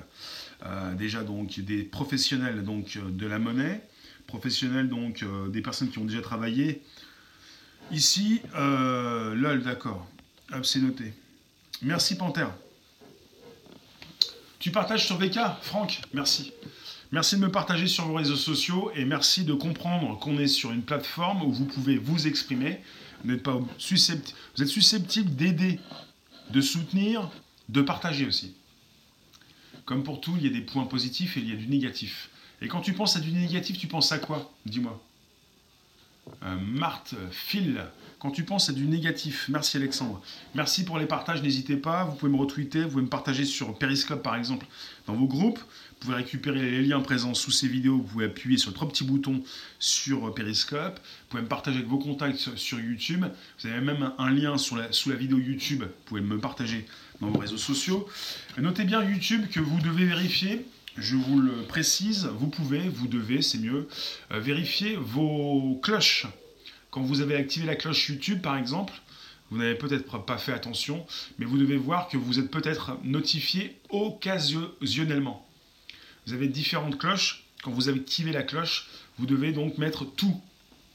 Euh, 0.64 0.94
déjà 0.94 1.24
donc 1.24 1.60
des 1.60 1.82
professionnels 1.82 2.64
donc 2.64 2.98
euh, 2.98 3.10
de 3.10 3.26
la 3.26 3.40
monnaie, 3.40 3.82
professionnels, 4.28 4.88
donc 4.88 5.24
euh, 5.24 5.48
des 5.48 5.64
personnes 5.64 5.90
qui 5.90 5.98
ont 5.98 6.06
déjà 6.06 6.22
travaillé. 6.22 6.84
Ici, 7.90 8.44
LOL, 8.54 9.64
d'accord. 9.64 10.08
c'est 10.62 10.82
noté. 10.82 11.14
Merci 11.82 12.16
Panthère. 12.16 12.54
Tu 14.60 14.70
partages 14.70 15.08
sur 15.08 15.18
VK, 15.18 15.40
Franck? 15.64 16.02
Merci. 16.14 16.54
Merci 17.12 17.36
de 17.36 17.42
me 17.42 17.52
partager 17.52 17.88
sur 17.88 18.06
vos 18.06 18.16
réseaux 18.16 18.36
sociaux 18.36 18.92
et 18.96 19.06
merci 19.06 19.46
de 19.46 19.54
comprendre 19.54 20.18
qu'on 20.20 20.40
est 20.40 20.48
sur 20.48 20.72
une 20.72 20.82
plateforme 20.82 21.44
où 21.44 21.52
vous 21.52 21.66
pouvez 21.66 21.98
vous 21.98 22.28
exprimer. 22.28 22.82
Vous 23.24 23.32
n'êtes 23.32 23.44
pas 23.44 23.60
susceptible, 23.78 24.38
vous 24.56 24.64
êtes 24.64 24.70
susceptible 24.70 25.36
d'aider, 25.36 25.80
de 26.50 26.62
soutenir, 26.62 27.30
de 27.70 27.82
partager 27.82 28.26
aussi. 28.26 28.56
Comme 29.86 30.04
pour 30.04 30.20
tout, 30.20 30.34
il 30.38 30.46
y 30.46 30.48
a 30.48 30.52
des 30.52 30.62
points 30.62 30.86
positifs 30.86 31.38
et 31.38 31.42
il 31.42 31.50
y 31.50 31.54
a 31.54 31.56
du 31.56 31.68
négatif. 31.68 32.30
Et 32.62 32.68
quand 32.68 32.82
tu 32.82 32.94
penses 32.94 33.16
à 33.16 33.20
du 33.20 33.32
négatif, 33.32 33.78
tu 33.78 33.88
penses 33.88 34.12
à 34.12 34.18
quoi? 34.18 34.52
Dis-moi. 34.66 35.00
Euh, 36.44 36.58
Marthe, 36.60 37.14
Phil, 37.32 37.86
quand 38.26 38.32
tu 38.32 38.44
penses 38.44 38.70
à 38.70 38.74
du 38.74 38.88
négatif, 38.88 39.46
merci 39.50 39.78
Alexandre. 39.78 40.20
Merci 40.56 40.84
pour 40.84 40.98
les 40.98 41.06
partages, 41.06 41.44
n'hésitez 41.44 41.76
pas, 41.78 42.06
vous 42.06 42.16
pouvez 42.16 42.32
me 42.32 42.38
retweeter, 42.38 42.82
vous 42.82 42.90
pouvez 42.90 43.04
me 43.04 43.08
partager 43.08 43.46
sur 43.46 43.78
Periscope 43.78 44.24
par 44.24 44.36
exemple 44.36 44.66
dans 45.06 45.14
vos 45.14 45.28
groupes. 45.28 45.60
Vous 45.60 45.96
pouvez 46.00 46.16
récupérer 46.16 46.60
les 46.60 46.82
liens 46.82 47.02
présents 47.02 47.36
sous 47.36 47.52
ces 47.52 47.68
vidéos, 47.68 47.98
vous 47.98 48.04
pouvez 48.04 48.26
appuyer 48.26 48.58
sur 48.58 48.72
le 48.72 48.74
trois 48.74 48.88
petits 48.88 49.04
boutons 49.04 49.44
sur 49.78 50.34
Periscope, 50.34 50.96
vous 50.96 51.26
pouvez 51.30 51.44
me 51.44 51.48
partager 51.48 51.78
avec 51.78 51.88
vos 51.88 52.00
contacts 52.00 52.56
sur 52.56 52.80
YouTube, 52.80 53.26
vous 53.60 53.68
avez 53.68 53.80
même 53.80 54.12
un 54.18 54.32
lien 54.32 54.58
sous 54.58 54.76
la 54.76 55.16
vidéo 55.16 55.38
YouTube, 55.38 55.84
vous 55.84 56.06
pouvez 56.06 56.22
me 56.22 56.40
partager 56.40 56.88
dans 57.22 57.28
vos 57.28 57.38
réseaux 57.38 57.60
sociaux. 57.60 58.10
Notez 58.58 58.86
bien 58.86 59.04
YouTube 59.04 59.46
que 59.52 59.60
vous 59.60 59.80
devez 59.82 60.06
vérifier 60.06 60.66
je 60.98 61.18
vous 61.18 61.42
le 61.42 61.64
précise, 61.64 62.30
vous 62.40 62.48
pouvez, 62.48 62.88
vous 62.88 63.10
devez, 63.10 63.42
c'est 63.42 63.58
mieux, 63.58 63.90
euh, 64.32 64.40
vérifier 64.40 64.96
vos 64.96 65.78
cloches. 65.84 66.26
Quand 66.96 67.02
vous 67.02 67.20
avez 67.20 67.36
activé 67.36 67.66
la 67.66 67.76
cloche 67.76 68.08
YouTube, 68.08 68.42
par 68.42 68.56
exemple, 68.56 68.94
vous 69.52 69.58
n'avez 69.58 69.76
peut-être 69.76 70.18
pas 70.20 70.38
fait 70.38 70.54
attention, 70.54 71.06
mais 71.38 71.46
vous 71.46 71.58
devez 71.58 71.76
voir 71.76 72.08
que 72.08 72.16
vous 72.16 72.40
êtes 72.40 72.50
peut-être 72.50 72.98
notifié 73.04 73.78
occasionnellement. 73.90 75.46
Vous 76.26 76.32
avez 76.32 76.48
différentes 76.48 76.98
cloches. 76.98 77.44
Quand 77.64 77.72
vous 77.72 77.90
avez 77.90 78.00
activé 78.00 78.32
la 78.32 78.44
cloche, 78.44 78.88
vous 79.18 79.26
devez 79.26 79.52
donc 79.52 79.78
mettre 79.78 80.06
tout 80.06 80.42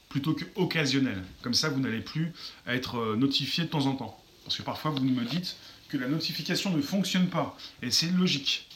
plutôt 0.09 0.33
que 0.33 0.43
occasionnel. 0.55 1.23
Comme 1.43 1.53
ça, 1.53 1.69
vous 1.69 1.79
n'allez 1.79 2.01
plus 2.01 2.33
être 2.65 2.95
euh, 2.95 3.15
notifié 3.15 3.65
de 3.65 3.69
temps 3.69 3.85
en 3.85 3.95
temps. 3.95 4.19
Parce 4.43 4.57
que 4.57 4.63
parfois, 4.63 4.89
vous 4.89 5.03
me 5.03 5.23
dites 5.23 5.55
que 5.87 5.97
la 5.97 6.07
notification 6.07 6.75
ne 6.75 6.81
fonctionne 6.81 7.27
pas. 7.27 7.55
Et 7.83 7.91
c'est 7.91 8.09
logique. 8.09 8.67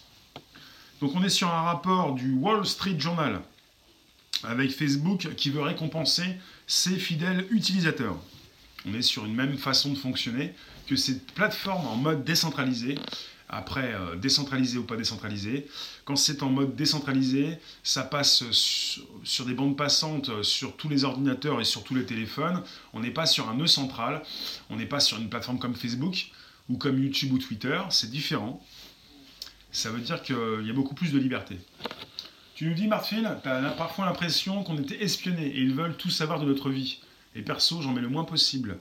Donc 1.02 1.16
on 1.16 1.24
est 1.24 1.30
sur 1.30 1.48
un 1.48 1.62
rapport 1.64 2.14
du 2.14 2.34
Wall 2.34 2.68
Street 2.68 3.00
Journal 3.00 3.42
avec 4.44 4.70
Facebook 4.70 5.28
qui 5.36 5.50
veut 5.50 5.62
récompenser 5.62 6.38
ses 6.68 6.98
fidèles 6.98 7.46
utilisateurs. 7.50 8.18
On 8.86 8.94
est 8.94 9.02
sur 9.02 9.26
une 9.26 9.36
même 9.36 9.58
façon 9.58 9.92
de 9.94 9.98
fonctionner 9.98 10.54
que 10.88 10.96
cette 10.96 11.32
plateforme 11.32 11.88
en 11.88 11.96
mode 11.96 12.24
décentralisé. 12.24 12.96
Après, 13.48 13.94
euh, 13.94 14.16
décentralisé 14.16 14.78
ou 14.80 14.84
pas 14.84 14.98
décentralisé. 14.98 15.68
Quand 16.04 16.16
c'est 16.16 16.42
en 16.42 16.50
mode 16.50 16.76
décentralisé, 16.76 17.58
ça 17.84 18.04
passe 18.04 18.44
sur, 18.52 19.46
des 19.46 19.54
bandes 19.54 19.78
passantes 19.78 20.30
euh, 20.30 20.44
sur 20.44 20.76
tous 20.76 20.90
les 20.90 21.04
ordinateurs 21.04 21.62
et 21.62 21.64
sur 21.64 21.84
tous 21.84 21.94
les 21.94 22.06
téléphones. 22.06 22.64
On 22.94 23.00
n'est 23.00 23.12
pas 23.12 23.28
sur 23.28 23.48
un 23.50 23.56
nœud 23.56 23.68
central. 23.68 24.24
On 24.70 24.76
n'est 24.76 24.88
pas 24.88 25.00
sur 25.00 25.20
une 25.20 25.30
plateforme 25.30 25.60
comme 25.60 25.76
Facebook 25.76 26.32
ou 26.70 26.78
comme 26.78 27.02
YouTube 27.02 27.34
ou 27.34 27.38
Twitter. 27.38 27.80
C'est 27.92 28.10
différent 28.10 28.64
ça 29.76 29.92
veut 29.92 30.00
dire 30.00 30.22
qu'il 30.22 30.64
y 30.64 30.70
a 30.70 30.74
beaucoup 30.74 30.96
plus 30.96 31.12
de 31.12 31.20
liberté. 31.20 31.58
Tu 32.56 32.66
nous 32.68 32.74
dis, 32.74 32.88
Martine, 32.88 33.38
tu 33.44 33.50
as 33.50 33.70
parfois 33.72 34.06
l'impression 34.06 34.64
qu'on 34.64 34.78
était 34.78 35.04
espionnés 35.04 35.48
et 35.48 35.60
ils 35.60 35.74
veulent 35.74 35.98
tout 35.98 36.10
savoir 36.10 36.40
de 36.40 36.46
notre 36.46 36.70
vie. 36.70 37.02
Et 37.36 37.42
perso, 37.42 37.82
j'en 37.82 37.92
mets 37.92 38.00
le 38.00 38.08
moins 38.08 38.24
possible. 38.24 38.80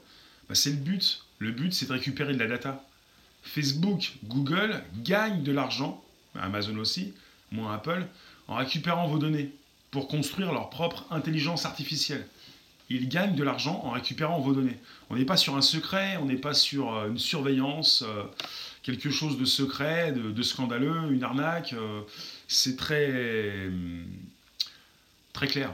Bah, 0.49 0.55
c'est 0.55 0.71
le 0.71 0.77
but. 0.77 1.25
Le 1.41 1.51
but, 1.51 1.75
c'est 1.75 1.87
de 1.87 1.93
récupérer 1.93 2.35
de 2.35 2.39
la 2.39 2.47
data. 2.47 2.85
Facebook, 3.43 4.13
Google 4.25 4.81
gagnent 5.03 5.43
de 5.43 5.51
l'argent, 5.51 6.03
Amazon 6.41 6.77
aussi, 6.79 7.15
moins 7.51 7.75
Apple, 7.75 8.07
en 8.47 8.55
récupérant 8.55 9.09
vos 9.09 9.19
données 9.19 9.51
pour 9.91 10.07
construire 10.07 10.53
leur 10.53 10.71
propre 10.71 11.05
intelligence 11.11 11.67
artificielle. 11.67 12.27
Ils 12.91 13.09
gagnent 13.09 13.35
de 13.35 13.43
l'argent 13.43 13.81
en 13.85 13.91
récupérant 13.91 14.41
vos 14.41 14.53
données. 14.53 14.79
On 15.09 15.17
n'est 15.17 15.25
pas 15.25 15.37
sur 15.37 15.57
un 15.57 15.63
secret, 15.63 16.17
on 16.19 16.27
n'est 16.27 16.37
pas 16.37 16.55
sur 16.55 16.95
euh, 16.95 17.09
une 17.09 17.19
surveillance. 17.19 18.05
Euh, 18.07 18.25
quelque 18.83 19.11
chose 19.11 19.39
de 19.39 19.47
secret, 19.47 20.13
de, 20.13 20.43
scandaleux, 20.43 21.11
une 21.11 21.25
arnaque. 21.25 21.73
Euh, 21.73 22.03
c'est 22.47 22.77
très, 22.77 23.71
très 25.33 25.47
clair. 25.47 25.73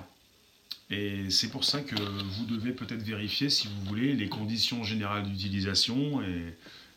Et 0.90 1.28
c'est 1.30 1.50
pour 1.50 1.64
ça 1.64 1.80
que 1.80 1.96
vous 1.96 2.44
devez 2.46 2.70
peut-être 2.70 3.02
vérifier, 3.02 3.50
si 3.50 3.66
vous 3.66 3.88
voulez, 3.88 4.12
les 4.12 4.28
conditions 4.28 4.84
générales 4.84 5.24
d'utilisation 5.24 6.22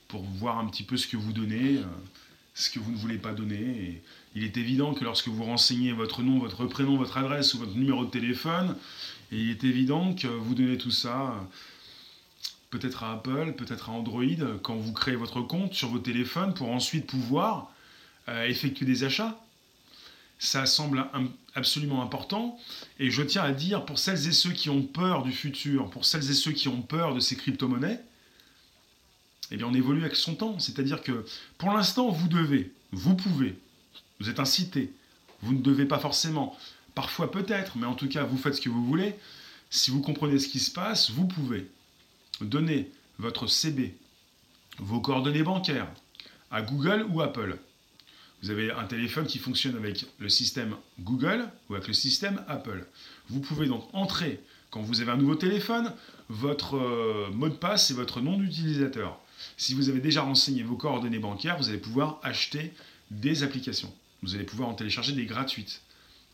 pour 0.08 0.21
voir 0.23 0.60
un 0.60 0.67
petit 0.67 0.84
peu 0.84 0.97
ce 0.97 1.08
que 1.08 1.17
vous 1.17 1.34
donnez, 1.34 1.80
ce 2.54 2.70
que 2.70 2.80
vous 2.80 2.92
ne 2.92 2.98
voulez 2.98 3.18
pas 3.18 3.34
donner. 3.34 4.02
Il 4.36 4.44
est 4.44 4.58
évident 4.58 4.94
que 4.94 5.04
lorsque 5.04 5.28
vous 5.28 5.44
renseignez 5.44 5.92
votre 5.92 6.22
nom, 6.22 6.39
votre 6.39 6.66
prénom, 6.66 6.98
votre 6.98 7.18
adresse 7.18 7.54
ou 7.54 7.60
votre 7.60 7.76
numéro 7.76 8.06
de 8.06 8.12
téléphone, 8.12 8.76
il 9.32 9.50
est 9.50 9.63
évident 9.63 10.13
que 10.13 10.28
vous 10.28 10.54
donnez 10.54 10.78
tout 10.78 10.92
ça 10.92 11.36
peut-être 12.74 13.04
à 13.04 13.13
Apple, 13.13 13.54
peut-être 13.54 13.89
à 13.89 13.94
Android, 13.94 14.24
quand 14.63 14.76
vous 14.76 14.94
créez 14.94 15.16
votre 15.16 15.42
compte 15.42 15.74
sur 15.74 15.89
vos 15.89 16.00
téléphones 16.00 16.54
pour 16.56 16.72
ensuite 16.72 17.06
pouvoir 17.06 17.72
euh, 18.30 18.48
effectuer 18.48 18.86
des 18.86 19.04
achats. 19.04 19.39
Ça 20.39 20.66
semble 20.66 21.06
absolument 21.54 22.02
important. 22.02 22.58
Et 23.00 23.12
je 23.12 23.22
tiens 23.22 23.44
à 23.44 23.52
dire, 23.52 23.86
pour 23.86 24.00
celles 24.00 24.28
et 24.28 24.32
ceux 24.32 24.52
qui 24.52 24.70
ont 24.70 24.82
peur 24.82 25.24
du 25.24 25.32
futur, 25.32 25.89
pour 25.92 26.04
celles 26.04 26.30
et 26.30 26.34
ceux 26.34 26.52
qui 26.52 26.68
ont 26.68 26.82
peur 26.82 27.13
de 27.13 27.20
ces 27.20 27.36
crypto-monnaies, 27.36 28.00
eh 29.52 29.58
bien 29.58 29.68
on 29.68 29.74
évolue 29.74 30.02
avec 30.02 30.16
son 30.16 30.36
temps. 30.36 30.60
C'est-à-dire 30.60 31.02
que 31.02 31.26
pour 31.58 31.72
l'instant, 31.72 32.10
vous 32.10 32.28
devez, 32.28 32.72
vous 32.92 33.16
pouvez, 33.16 33.58
vous 34.20 34.30
êtes 34.30 34.40
incité, 34.40 34.92
vous 35.42 35.54
ne 35.54 35.62
devez 35.62 35.86
pas 35.86 36.00
forcément, 36.00 36.58
parfois 36.96 37.32
peut-être, 37.32 37.78
mais 37.78 37.86
en 37.86 37.96
tout 37.96 38.08
cas, 38.08 38.24
vous 38.24 38.38
faites 38.38 38.56
ce 38.56 38.62
que 38.62 38.70
vous 38.70 38.86
voulez. 38.86 39.16
Si 39.70 39.92
vous 39.92 40.02
comprenez 40.02 40.40
ce 40.40 40.48
qui 40.48 40.60
se 40.60 40.72
passe, 40.72 41.10
vous 41.12 41.26
pouvez 41.26 41.68
donnez 42.42 42.92
votre 43.20 43.48
CB, 43.48 43.96
vos 44.80 45.00
coordonnées 45.00 45.44
bancaires 45.44 45.88
à 46.52 46.62
Google 46.62 47.06
ou 47.10 47.22
Apple. 47.22 47.58
Vous 48.42 48.50
avez 48.50 48.72
un 48.72 48.86
téléphone 48.86 49.26
qui 49.26 49.40
fonctionne 49.40 49.76
avec 49.76 50.06
le 50.20 50.30
système 50.30 50.76
Google 51.00 51.48
ou 51.70 51.76
avec 51.76 51.88
le 51.88 51.94
système 51.94 52.44
Apple. 52.48 52.86
Vous 53.30 53.40
pouvez 53.40 53.68
donc 53.68 53.88
entrer, 53.94 54.42
quand 54.70 54.82
vous 54.82 55.02
avez 55.02 55.12
un 55.12 55.18
nouveau 55.18 55.36
téléphone, 55.36 55.94
votre 56.30 56.76
euh, 56.76 57.30
mot 57.32 57.48
de 57.48 57.54
passe 57.54 57.92
et 57.92 57.94
votre 57.94 58.20
nom 58.20 58.38
d'utilisateur. 58.38 59.20
Si 59.58 59.74
vous 59.74 59.89
avez 59.89 60.00
déjà 60.00 60.22
renseigné 60.22 60.63
vos 60.63 60.76
coordonnées 60.76 61.19
bancaires, 61.19 61.58
vous 61.58 61.69
allez 61.69 61.78
pouvoir 61.78 62.19
acheter 62.24 62.74
des 63.12 63.43
applications. 63.43 63.93
Vous 64.22 64.36
allez 64.36 64.43
pouvoir 64.46 64.69
en 64.69 64.74
télécharger 64.74 65.13
des 65.13 65.26
gratuites. 65.26 65.82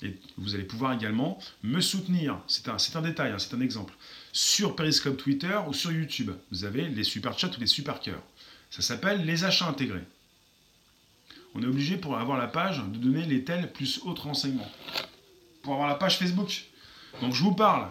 Et 0.02 0.18
vous 0.38 0.56
allez 0.56 0.64
pouvoir 0.64 0.94
également 0.94 1.40
me 1.62 1.82
soutenir. 1.82 2.40
C'est 2.48 2.70
un, 2.70 3.02
détail, 3.02 3.32
hein, 3.32 3.40
c'est 3.40 3.54
un 3.54 3.60
exemple 3.60 3.94
sur 4.32 4.76
Periscope 4.76 5.18
Twitter 5.18 5.60
ou 5.68 5.74
sur 5.74 5.92
YouTube. 5.92 6.32
Vous 6.52 6.64
avez 6.64 6.88
les 6.88 7.04
super 7.04 7.38
chats 7.38 7.52
ou 7.58 7.60
les 7.60 7.68
super 7.68 8.00
cœurs. 8.00 8.24
Ça 8.70 8.82
s'appelle 8.82 9.26
les 9.26 9.44
achats 9.44 9.68
intégrés. 9.68 10.04
On 11.56 11.64
est 11.64 11.66
obligé 11.66 11.98
pour 11.98 12.18
avoir 12.18 12.38
la 12.38 12.48
page 12.48 12.80
de 12.80 12.98
donner 12.98 13.26
les 13.26 13.44
tels 13.44 13.72
plus 13.74 14.00
autres 14.04 14.24
renseignements. 14.24 14.72
Pour 15.64 15.74
avoir 15.74 15.90
la 15.90 15.96
page 15.96 16.18
Facebook. 16.18 16.66
Donc 17.22 17.34
je 17.34 17.44
vous 17.44 17.54
parle 17.54 17.90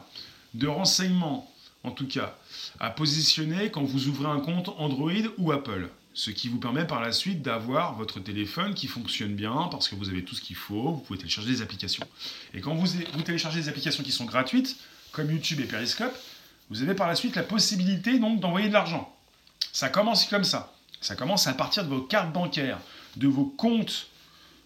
de 0.54 0.66
renseignements, 0.66 1.52
en 1.88 1.90
tout 1.90 2.06
cas, 2.06 2.36
à 2.80 2.90
positionner 2.90 3.70
quand 3.70 3.82
vous 3.82 4.08
ouvrez 4.08 4.28
un 4.28 4.40
compte 4.40 4.68
Android 4.76 5.10
ou 5.38 5.52
Apple. 5.52 5.88
Ce 6.12 6.30
qui 6.30 6.48
vous 6.48 6.58
permet 6.58 6.86
par 6.86 7.00
la 7.00 7.12
suite 7.12 7.40
d'avoir 7.40 7.94
votre 7.94 8.20
téléphone 8.20 8.74
qui 8.74 8.88
fonctionne 8.88 9.34
bien 9.34 9.68
parce 9.70 9.88
que 9.88 9.94
vous 9.94 10.10
avez 10.10 10.22
tout 10.22 10.34
ce 10.34 10.42
qu'il 10.42 10.56
faut, 10.56 10.92
vous 10.92 10.98
pouvez 10.98 11.18
télécharger 11.18 11.50
des 11.50 11.62
applications. 11.62 12.06
Et 12.52 12.60
quand 12.60 12.74
vous, 12.74 12.86
téléchargez 13.22 13.60
des 13.60 13.68
applications 13.70 14.04
qui 14.04 14.12
sont 14.12 14.26
gratuites, 14.26 14.76
comme 15.12 15.30
YouTube 15.30 15.60
et 15.60 15.64
Periscope, 15.64 16.14
vous 16.68 16.82
avez 16.82 16.94
par 16.94 17.08
la 17.08 17.14
suite 17.14 17.36
la 17.36 17.42
possibilité 17.42 18.18
donc 18.18 18.40
d'envoyer 18.40 18.68
de 18.68 18.74
l'argent. 18.74 19.16
Ça 19.72 19.88
commence 19.88 20.26
comme 20.26 20.44
ça. 20.44 20.74
Ça 21.00 21.14
commence 21.16 21.46
à 21.46 21.54
partir 21.54 21.84
de 21.84 21.88
vos 21.88 22.02
cartes 22.02 22.32
bancaires, 22.32 22.80
de 23.16 23.28
vos 23.28 23.46
comptes 23.46 24.08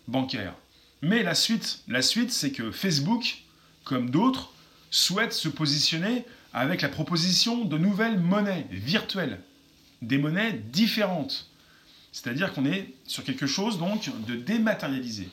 bancaires. 0.09 0.55
Mais 1.03 1.23
la 1.23 1.37
suite, 1.37 1.83
la 1.87 2.03
suite, 2.03 2.33
c'est 2.33 2.51
que 2.51 2.73
Facebook, 2.73 3.43
comme 3.85 4.11
d'autres, 4.11 4.53
souhaite 4.91 5.33
se 5.33 5.49
positionner 5.49 6.25
avec 6.53 6.83
la 6.83 6.89
proposition 6.89 7.65
de 7.65 7.79
nouvelles 7.79 8.19
monnaies 8.19 8.67
virtuelles, 8.71 9.41
des 10.03 10.19
monnaies 10.19 10.53
différentes. 10.53 11.49
C'est-à-dire 12.13 12.53
qu'on 12.53 12.67
est 12.67 12.95
sur 13.07 13.25
quelque 13.25 13.47
chose 13.47 13.79
donc 13.79 14.11
de 14.27 14.37
dématérialisé. 14.37 15.29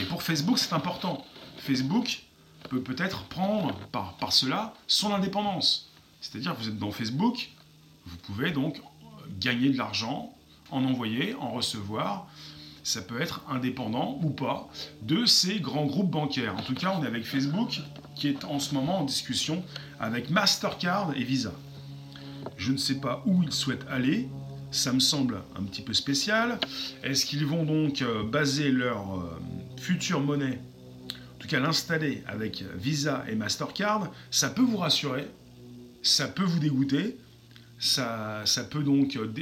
Et 0.00 0.04
pour 0.04 0.22
Facebook, 0.22 0.58
c'est 0.58 0.72
important. 0.72 1.24
Facebook 1.58 2.22
peut 2.68 2.82
peut-être 2.82 3.24
prendre 3.24 3.74
par, 3.92 4.16
par 4.16 4.32
cela 4.32 4.74
son 4.88 5.12
indépendance. 5.14 5.90
C'est-à-dire 6.20 6.54
vous 6.54 6.68
êtes 6.68 6.78
dans 6.78 6.90
Facebook, 6.90 7.50
vous 8.04 8.16
pouvez 8.18 8.50
donc 8.50 8.80
gagner 9.38 9.70
de 9.70 9.78
l'argent, 9.78 10.34
en 10.70 10.84
envoyer, 10.84 11.34
en 11.34 11.50
recevoir. 11.50 12.28
Ça 12.86 13.02
peut 13.02 13.20
être 13.20 13.42
indépendant 13.48 14.16
ou 14.22 14.30
pas 14.30 14.68
de 15.02 15.26
ces 15.26 15.58
grands 15.58 15.86
groupes 15.86 16.12
bancaires. 16.12 16.54
En 16.56 16.62
tout 16.62 16.74
cas, 16.74 16.96
on 16.96 17.02
est 17.02 17.08
avec 17.08 17.24
Facebook 17.24 17.80
qui 18.14 18.28
est 18.28 18.44
en 18.44 18.60
ce 18.60 18.76
moment 18.76 19.00
en 19.00 19.04
discussion 19.04 19.64
avec 19.98 20.30
Mastercard 20.30 21.12
et 21.16 21.24
Visa. 21.24 21.52
Je 22.56 22.70
ne 22.70 22.76
sais 22.76 23.00
pas 23.00 23.24
où 23.26 23.42
ils 23.42 23.50
souhaitent 23.50 23.88
aller. 23.90 24.28
Ça 24.70 24.92
me 24.92 25.00
semble 25.00 25.42
un 25.58 25.64
petit 25.64 25.82
peu 25.82 25.94
spécial. 25.94 26.60
Est-ce 27.02 27.26
qu'ils 27.26 27.44
vont 27.44 27.64
donc 27.64 28.02
euh, 28.02 28.22
baser 28.22 28.70
leur 28.70 29.16
euh, 29.16 29.36
future 29.76 30.20
monnaie, 30.20 30.60
en 31.10 31.38
tout 31.40 31.48
cas 31.48 31.58
l'installer 31.58 32.22
avec 32.28 32.62
Visa 32.76 33.24
et 33.28 33.34
Mastercard, 33.34 34.12
ça 34.30 34.48
peut 34.48 34.62
vous 34.62 34.76
rassurer, 34.76 35.26
ça 36.04 36.28
peut 36.28 36.44
vous 36.44 36.60
dégoûter, 36.60 37.18
ça, 37.78 38.44
peut 38.70 38.82
donc 38.82 39.16
euh, 39.16 39.32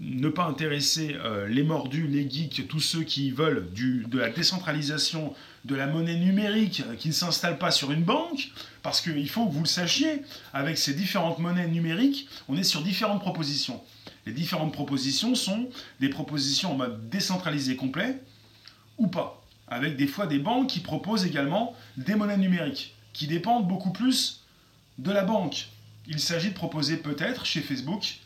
ne 0.00 0.28
pas 0.28 0.44
intéresser 0.44 1.16
euh, 1.24 1.48
les 1.48 1.62
mordus, 1.62 2.06
les 2.06 2.28
geeks, 2.28 2.68
tous 2.68 2.80
ceux 2.80 3.02
qui 3.02 3.30
veulent 3.30 3.68
de 3.72 4.18
la 4.18 4.28
décentralisation 4.28 5.34
de 5.64 5.74
la 5.74 5.86
monnaie 5.86 6.16
numérique 6.18 6.82
euh, 6.86 6.96
qui 6.96 7.08
ne 7.08 7.12
s'installe 7.12 7.58
pas 7.58 7.70
sur 7.70 7.92
une 7.92 8.02
banque, 8.02 8.50
parce 8.82 9.00
qu'il 9.00 9.28
faut 9.28 9.46
que 9.46 9.52
vous 9.52 9.60
le 9.60 9.66
sachiez, 9.66 10.22
avec 10.52 10.76
ces 10.76 10.94
différentes 10.94 11.38
monnaies 11.38 11.68
numériques, 11.68 12.28
on 12.48 12.56
est 12.56 12.64
sur 12.64 12.82
différentes 12.82 13.20
propositions. 13.20 13.80
Les 14.26 14.32
différentes 14.32 14.72
propositions 14.72 15.34
sont 15.34 15.68
des 16.00 16.08
propositions 16.08 16.72
en 16.72 16.76
mode 16.76 17.08
décentralisé 17.08 17.76
complet 17.76 18.20
ou 18.98 19.06
pas, 19.06 19.42
avec 19.66 19.96
des 19.96 20.06
fois 20.06 20.26
des 20.26 20.38
banques 20.38 20.68
qui 20.68 20.80
proposent 20.80 21.24
également 21.24 21.74
des 21.96 22.14
monnaies 22.14 22.36
numériques, 22.36 22.94
qui 23.12 23.26
dépendent 23.26 23.66
beaucoup 23.66 23.92
plus 23.92 24.42
de 24.98 25.10
la 25.10 25.24
banque. 25.24 25.68
Il 26.06 26.18
s'agit 26.18 26.50
de 26.50 26.54
proposer 26.54 26.96
peut-être 26.96 27.46
chez 27.46 27.60
Facebook 27.60 28.18